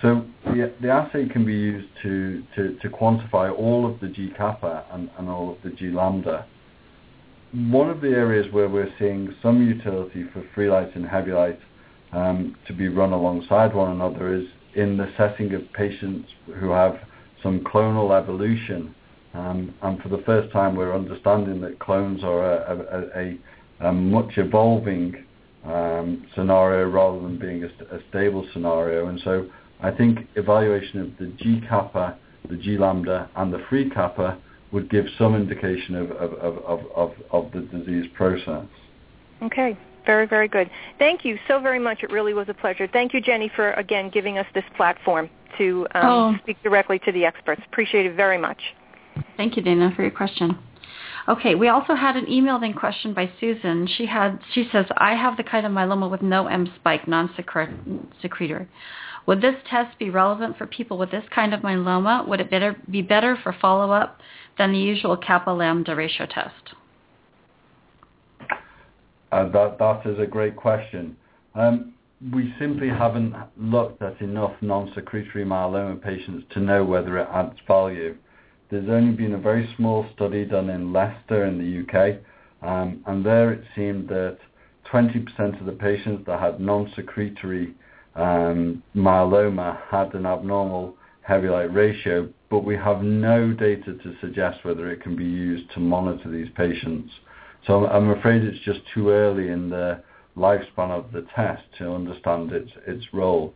[0.00, 4.32] So the, the assay can be used to, to, to quantify all of the G
[4.36, 6.46] kappa and, and all of the G lambda
[7.52, 11.58] one of the areas where we're seeing some utility for Freelite and Hevylite
[12.12, 14.44] um, to be run alongside one another is
[14.74, 16.98] in the setting of patients who have
[17.42, 18.94] some clonal evolution.
[19.34, 23.92] Um, and for the first time, we're understanding that clones are a, a, a, a
[23.92, 25.24] much evolving
[25.64, 27.68] um, scenario rather than being a,
[28.10, 29.08] stable scenario.
[29.08, 29.48] And so
[29.80, 34.38] I think evaluation of the G kappa, the G lambda, and the free kappa
[34.72, 38.66] would give some indication of, of, of, of, of the disease process.
[39.42, 40.70] Okay, very, very good.
[40.98, 42.02] Thank you so very much.
[42.02, 42.88] It really was a pleasure.
[42.92, 45.28] Thank you, Jenny, for, again, giving us this platform
[45.58, 46.34] to um, oh.
[46.42, 47.62] speak directly to the experts.
[47.66, 48.58] Appreciate it very much.
[49.36, 50.58] Thank you, Dana, for your question.
[51.28, 53.86] Okay, we also had an emailed in question by Susan.
[53.86, 58.68] She had she says, I have the kind of myeloma with no M spike, non-secretory.
[59.26, 62.26] Would this test be relevant for people with this kind of myeloma?
[62.26, 64.18] Would it better be better for follow-up
[64.58, 66.74] than the usual kappa lambda ratio test?
[69.32, 71.16] Uh, that, is a great question.
[71.54, 71.94] Um,
[72.34, 78.14] we simply haven't looked at enough non-secretory myeloma patients to know whether it adds value.
[78.70, 82.20] There's only been a very small study done in Leicester in the UK,
[82.62, 84.36] um, and there it seemed that
[84.92, 87.74] 20% of the patients that had non-secretory
[88.14, 90.94] um, myeloma had an abnormal
[91.26, 95.80] Hevylite ratio, but we have no data to suggest whether it can be used to
[95.80, 97.10] monitor these patients.
[97.66, 100.02] So I'm afraid it's just too early in the
[100.36, 103.54] lifespan of the test to understand its its role.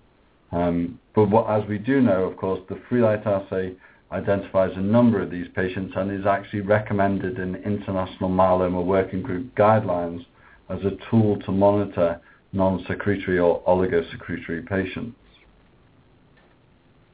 [0.53, 3.75] Um, but what, as we do know, of course, the Freelite assay
[4.13, 9.53] identifies a number of these patients and is actually recommended in International Myeloma Working Group
[9.57, 10.25] guidelines
[10.69, 12.21] as a tool to monitor
[12.53, 15.17] non-secretory or oligosecretory patients.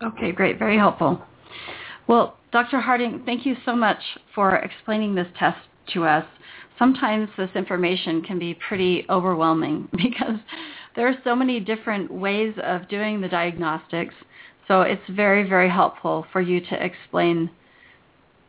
[0.02, 0.58] Okay, great.
[0.58, 1.22] Very helpful.
[2.06, 2.80] Well, Dr.
[2.80, 4.00] Harding, thank you so much
[4.34, 5.58] for explaining this test
[5.94, 6.24] to us.
[6.78, 10.38] Sometimes this information can be pretty overwhelming because
[10.96, 14.14] there are so many different ways of doing the diagnostics.
[14.68, 17.50] So it's very, very helpful for you to explain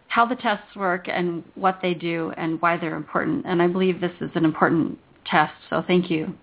[0.08, 3.46] how the tests work and what they do and why they're important.
[3.48, 5.54] And I believe this is an important test.
[5.70, 6.34] So thank you.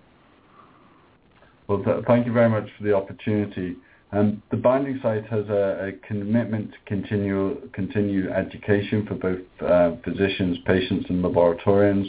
[1.67, 3.77] Well, th- thank you very much for the opportunity.
[4.13, 9.95] Um, the binding site has a, a, commitment to continue, continue education for both uh,
[10.03, 12.07] physicians, patients and laboratorians.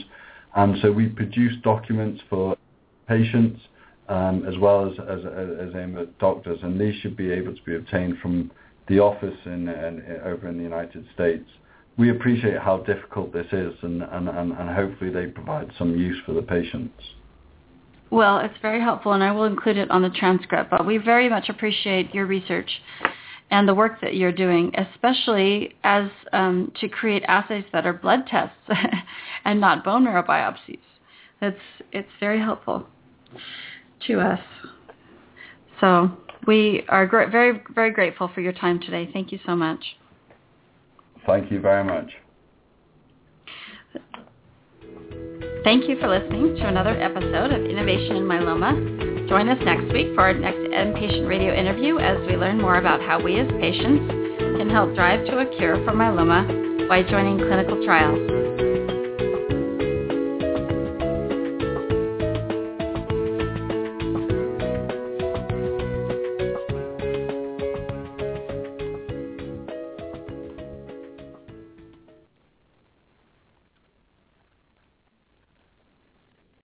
[0.57, 2.57] And so we produce documents for
[3.07, 3.61] patients
[4.09, 6.59] um, as well as, as, as aimed at doctors.
[6.62, 8.50] And these should be able to be obtained from
[8.88, 11.48] the office in, in, over in the United States.
[11.96, 16.18] We appreciate how difficult this is and, and, and, and hopefully they provide some use
[16.26, 17.00] for the patients.
[18.13, 20.71] Well, it's very helpful, and I will include it on the transcript.
[20.71, 22.71] But we very much appreciate your research
[23.51, 28.27] and the work that you're doing, especially as um, to create assays that are blood
[28.27, 28.55] tests
[29.47, 30.79] and not bone marrow biopsies.
[31.41, 31.59] It's
[31.91, 32.87] it's very helpful
[34.07, 34.41] to us.
[35.81, 36.11] So
[36.47, 39.09] we are gr- very very grateful for your time today.
[39.11, 39.83] Thank you so much.
[41.27, 42.11] Thank you very much.
[45.65, 49.29] Thank you for listening to another episode of Innovation in Myeloma.
[49.29, 53.01] Join us next week for our next M-Patient Radio interview as we learn more about
[53.01, 54.11] how we as patients
[54.59, 58.19] can help drive to a cure for myeloma by joining clinical trials.